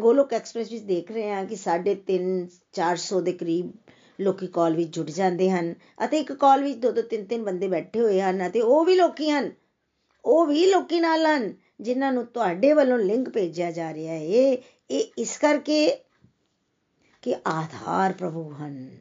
[0.00, 3.72] ਗੋਲੋਕ ਐਕਸਪ੍ਰੈਸ ਵਿੱਚ ਦੇਖ ਰਹੇ ਹਾਂ ਕਿ 3.5 400 ਦੇ ਕਰੀਬ
[4.20, 7.68] ਲੋਕੀ ਕਾਲ ਵਿੱਚ ਜੁੜ ਜਾਂਦੇ ਹਨ ਅਤੇ ਇੱਕ ਕਾਲ ਵਿੱਚ ਦੋ ਦੋ ਤਿੰਨ ਤਿੰਨ ਬੰਦੇ
[7.68, 9.50] ਬੈਠੇ ਹੋਏ ਹਨ ਅਤੇ ਉਹ ਵੀ ਲੋਕੀ ਹਨ,
[10.24, 14.20] ਉਹ ਵੀ ਲੋਕੀ ਨਾਲ ਹਨ। ਜਿਨ੍ਹਾਂ ਨੂੰ ਤੁਹਾਡੇ ਵੱਲੋਂ ਲਿੰਕ ਭੇਜਿਆ ਜਾ ਰਿਹਾ ਹੈ
[14.90, 15.98] ਇਹ ਇਸ ਕਰਕੇ
[17.22, 18.96] ਕਿ ਆਧਾਰ ਪ੍ਰਭੂ ਹਨ।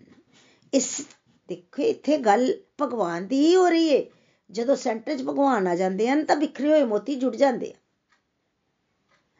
[0.73, 1.01] ਇਸ,
[1.47, 4.03] ਦੇਖੋ, ਇੱਥੇ ਗੱਲ ਭਗਵਾਨ ਦੀ ਹੀ ਹੋ ਰਹੀ ਹੈ
[4.51, 7.75] ਜਦੋਂ ਸੈਂਟਰ 'ਚ ਭਗਵਾਨ ਆ ਜਾਂਦੇ ਹਨ, ਤਾਂ ਵਿਖਰੇ ਹੋਏ ਮੋਤੀ ਜੁੜ ਜਾਂਦੇ ਆ।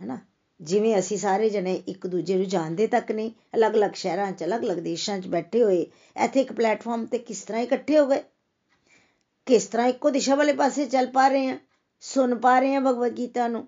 [0.02, 0.18] ਹੈਨਾ?
[0.62, 5.20] ਜਿਵੇਂ ਅਸੀਂ ਸਾਰੇ ਜਣੇ ਇੱਕ ਦੂਜੇ ਨੂੰ ਜਾਣਦੇ ਤੱਕ ਨਹੀਂ, ਅਲੱਗ-ਅਲੱਗ ਸ਼ਹਿਰਾਂ 'ਚ, ਅਲੱਗ-ਅਲੱਗ ਦੇਸ਼ਾਂ
[5.20, 5.88] 'ਚ ਬੈਠੇ ਹੋਏ,
[6.24, 8.24] ਇੱਥੇ ਇੱਕ ਪਲੇਟਫਾਰਮ ਤੇ ਕਿਸ ਤਰ੍ਹਾਂ ਇਕੱਠੇ ਹੋ ਗਏ?
[9.46, 11.60] ਕਿਸ ਤਰ੍ਹਾਂ ਇੱਕੋ ਦਿਸ਼ਾ ਵਾਲੇ ਪਾਸੇ ਚੱਲ ਪਾ ਰਹੇ ਆ?
[12.00, 13.68] ਸੁਣ ਪਾ ਰਹੇ ਆ ਭਗਵਦ ਗੀਤਾ ਨੂੰ।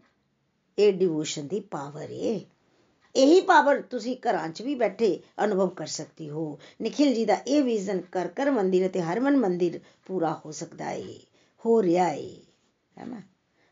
[0.80, 2.46] ਇਹ ਡਿਵੋਸ਼ਨ ਦੀ ਪਾਵਰ ਏ।
[3.16, 7.64] ਇਹੀ ਪਾਵਰ ਤੁਸੀਂ ਘਰਾਂ 'ਚ ਵੀ ਬੈਠੇ ਅਨੁਭਵ ਕਰ ਸਕਦੀ ਹੋ। ਨikhil ji ਦਾ ਇਹ
[7.64, 11.20] ਵਿਜ਼ਨ ਕਰ ਕਰ ਮੰਦਿਰ ਅਤੇ ਹਰਮਨ ਮੰਦਿਰ ਪੂਰਾ ਹੋ ਸਕਦਾ ਏ।
[11.66, 12.38] ਹੋ ਰਿਹਾ ਏ।
[12.98, 13.22] ਹੈਨਾ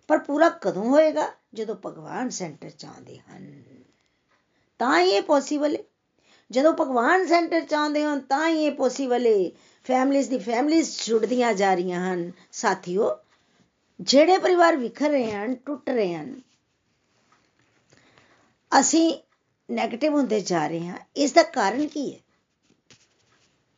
[0.08, 1.32] ਪਰ ਪੂਰਾ ਕਦੋਂ ਹੋਏਗਾ?
[1.54, 3.64] ਜਦੋਂ ਭਗਵਾਨ ਸੈਂਟਰ ਚ ਆਉਂਦੇ ਹਨ।
[4.80, 5.84] ਤਾਂ ਹੀ ਇਹ ਪੋਸੀਬਲ ਹੈ
[6.52, 9.52] ਜਦੋਂ ਭਗਵਾਨ ਸੈਂਟਰ ਚ ਆਉਂਦੇ ਹਨ ਤਾਂ ਹੀ ਇਹ ਪੋਸੀਬਲ ਹੈ
[9.84, 13.18] ਫੈਮਲੀਜ਼ ਦੀ ਫੈਮਲੀਜ਼ ਜੁੜਦੀਆਂ ਜਾ ਰਹੀਆਂ ਹਨ। ਸਾਥੀਓ
[14.02, 16.42] ਜਿਹੜੇ ਪਰਿਵਾਰ ਵਿਖਰ ਰਹੇ ਹਨ, ਟੁੱਟ ਰਹੇ ਹਨ,
[18.80, 19.18] ਅਸੀਂ
[19.76, 22.20] 네ਗੇਟਿਵ ਹੁੰਦੇ ਜਾ ਰਹੇ ਹਾਂ। ਇਸ ਦਾ ਕਾਰਨ ਕੀ ਹੈ?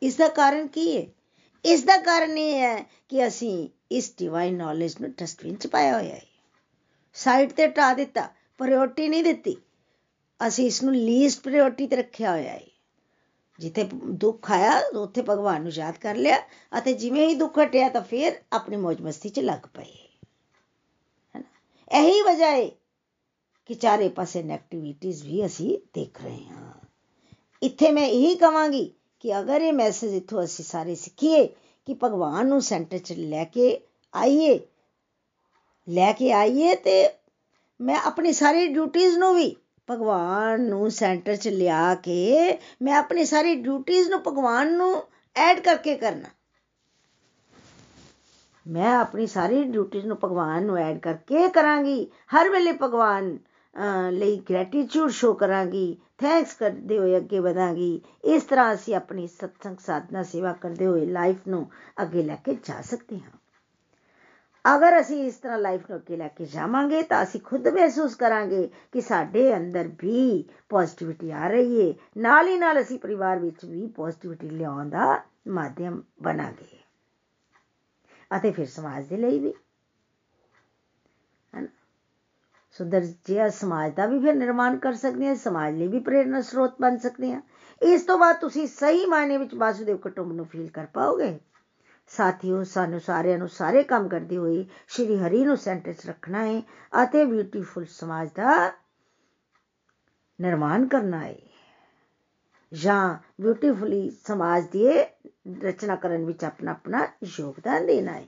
[0.02, 1.06] ਇਸ ਦਾ ਕਾਰਨ ਕੀ ਹੈ?
[1.64, 6.14] ਇਸ ਦਾ ਕਾਰਨ ਇਹ ਹੈ ਕਿ ਅਸੀਂ ਇਸ ਡਿਵਾਈਨ ਨੌਲੇਜ ਨੂੰ ਡਸਟਬਿਨ ਚ ਪਾਇਆ ਹੋਇਆ
[6.14, 6.26] ਹੈ।
[7.14, 9.56] ਸਾਈਡ ਤੇ ਟਾ ਦਿੱਤਾ ਪ੍ਰਾਇੋਰਟੀ ਨਹੀਂ ਦਿੱਤੀ।
[10.46, 12.66] ਅਸੀਂ ਇਸ ਨੂੰ ਲੀਸਟ ਪ੍ਰਾਇੋਰਟੀ ਤੇ ਰੱਖਿਆ ਹੋਇਆ ਹੈ।
[13.58, 16.38] ਜਿੱਥੇ ਦੁੱਖ ਆਇਆ, ਉੱਥੇ ਭਗਵਾਨ ਨੂੰ ਯਾਦ ਕਰ ਲਿਆ
[16.78, 20.07] ਅਤੇ ਜਿਵੇਂ ਹੀ ਦੁੱਖ ਹਟਿਆ ਤਾਂ ਫਿਰ ਆਪਣੀ ਮौज ਮਸਤੀ 'ਚ ਲੱਗ ਪਏ। ਹੈਨਾ
[21.92, 22.68] ਇਹੀ ਵਜ੍ਹਾ ਹੈ
[23.66, 26.72] ਕਿ ਚਾਰੇ ਪਾਸੇ ਨੈਗੇਟਿਵਿਟੀਜ਼ ਵੀ ਅਸੀਂ ਦੇਖ ਰਹੇ ਹਾਂ।
[27.62, 31.46] ਇੱਥੇ ਮੈਂ ਇਹੀ ਕਵਾਂਗੀ ਕਿ ਅਗਰ ਇਹ ਮੈਸੇਜ ਇਥੋਂ ਅਸੀਂ ਸਾਰੇ ਸਿੱਖੀਏ
[31.86, 33.80] ਕਿ ਭਗਵਾਨ ਨੂੰ ਸੈਂਟਰ 'ਚ ਲੈ ਕੇ
[34.14, 34.58] ਆਈਏ,
[35.88, 37.08] ਲੈ ਕੇ ਆਈਏ ਤੇ
[37.80, 39.54] ਮੈਂ ਆਪਣੀ ਸਾਰੀ ਡਿਊਟੀਆਂ ਨੂੰ ਵੀ
[39.90, 45.02] ਭਗਵਾਨ ਨੂੰ ਸੈਂਟਰ 'ਚ ਲਿਆ ਕੇ ਮੈਂ ਆਪਣੀ ਸਾਰੀ ਡਿਊਟੀਆਂ ਨੂੰ ਭਗਵਾਨ ਨੂੰ
[45.36, 46.28] ਐਡ ਕਰਕੇ ਕਰਨਾ।
[48.68, 53.36] ਮੈਂ ਆਪਣੀ ਸਾਰੀ ਡਿਊਟੀਆਂ ਨੂੰ ਭਗਵਾਨ ਨੂੰ ਐਡ ਕਰਕੇ ਕਰਾਂਗੀ। ਹਰ ਵੇਲੇ ਭਗਵਾਨ
[54.12, 60.22] ਲਈ ਗ੍ਰੈਟੀਟਿਊਡ ਸ਼ੋ ਕਰਾਂਗੀ ਥੈਂਕਸ ਕਰਦੇ ਹੋਏ ਅੱਗੇ ਵਧਾਂਗੀ। ਇਸ ਤਰ੍ਹਾਂ ਅਸੀਂ ਆਪਣੀ ਸਤਸੰਗ ਸਾਧਨਾ
[60.22, 61.66] ਸੇਵਾ ਕਰਦੇ ਹੋਏ ਲਾਈਫ ਨੂੰ
[62.02, 63.36] ਅੱਗੇ ਲੈ ਕੇ ਜਾ ਸਕਦੇ ਹਾਂ।
[64.64, 68.66] ਅਗਰ ਅਸੀਂ ਇਸ ਤਰ੍ਹਾਂ ਲਾਈਫ ਨੂੰ ਅੱਗੇ ਲੈ ਕੇ ਜਾਵਾਂਗੇ ਤਾਂ ਅਸੀਂ ਖੁਦ ਮਹਿਸੂਸ ਕਰਾਂਗੇ
[68.92, 73.86] ਕਿ ਸਾਡੇ ਅੰਦਰ ਵੀ ਪੋਜ਼ਿਟਿਵਿਟੀ ਆ ਰਹੀ ਹੈ ਨਾਲ ਹੀ ਨਾਲ ਅਸੀਂ ਪਰਿਵਾਰ ਵਿੱਚ ਵੀ
[73.96, 76.77] ਪੋਜ਼ਿਟਿਵਿਟੀ ਲਿਆਉਣ ਦਾ ਮਾਧਿਅਮ ਬਣਾਂਗੇ।
[78.36, 79.54] ਅਤੇ ਫਿਰ ਸਮਾਜ ਦੇ ਲਈ ਵੀ।
[82.72, 86.76] ਸੁੰਦਰ ਜਿਹਾ ਸਮਾਜ ਦਾ ਵੀ ਫਿਰ ਨਿਰਮਾਣ ਕਰ ਸਕਦੇ ਹਾਂ, ਸਮਾਜ ਲਈ ਵੀ ਪ੍ਰੇਰਣਾ ਸਰੋਤ
[86.80, 87.40] ਬਣ ਸਕਦੇ ਹਾਂ।
[87.82, 91.40] ਇਸ ਤੋਂ ਬਾਅਦ ਤੁਸੀਂ ਸਹੀ ਮਾਇਨੇ ਵਿੱਚ ਵਾਸੂਦੇਵ ਕੁਟੁੰਬ ਨੂੰ ਫੀਲ ਕਰ ਪਾਓਗੇ।
[92.08, 96.62] ਸਾਥੀਓ, ਸਾਨੂੰ ਸਾਰਿਆਂ ਨੂੰ ਸਾਰੇ ਕੰਮ ਕਰਦੇ ਹੋਏ ਸ਼੍ਰੀ ਹਰੀ ਨੂੰ ਸੈਂਟਰ 'ਚ ਰੱਖਣਾ ਹੈ
[97.04, 98.72] ਅਤੇ ਬਿਊਟੀਫੁਲ ਸਮਾਜ ਦਾ
[100.40, 101.47] ਨਿਰਮਾਣ ਕਰਨਾ ਹੈ।
[102.71, 104.87] ਜਾਂ ਬਿਊਟੀਫੁਲੀ ਸਮਾਜ ਦੀ
[105.63, 107.07] ਰਚਨਾ ਕਰਨ ਵਿੱਚ ਆਪਣਾ ਆਪਣਾ
[107.39, 108.27] ਯੋਗਦਾਨ ਦੇਣਾ ਹੈ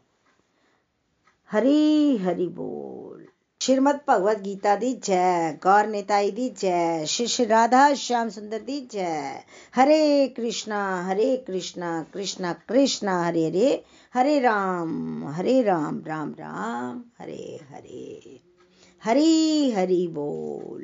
[1.49, 3.25] ਹਰੀ ਹਰੀ ਬੋਲ
[3.61, 8.79] श्रीमद भगवत गीता दी जय गौर नेताई दी जय श्री श्री राधा श्याम सुंदर दी
[8.91, 9.43] जय
[9.73, 13.83] हरे कृष्णा हरे कृष्णा कृष्णा कृष्णा हरे हरे
[14.13, 18.39] हरे राम हरे राम राम राम हरे हरे
[19.03, 20.83] हरी हरी बोल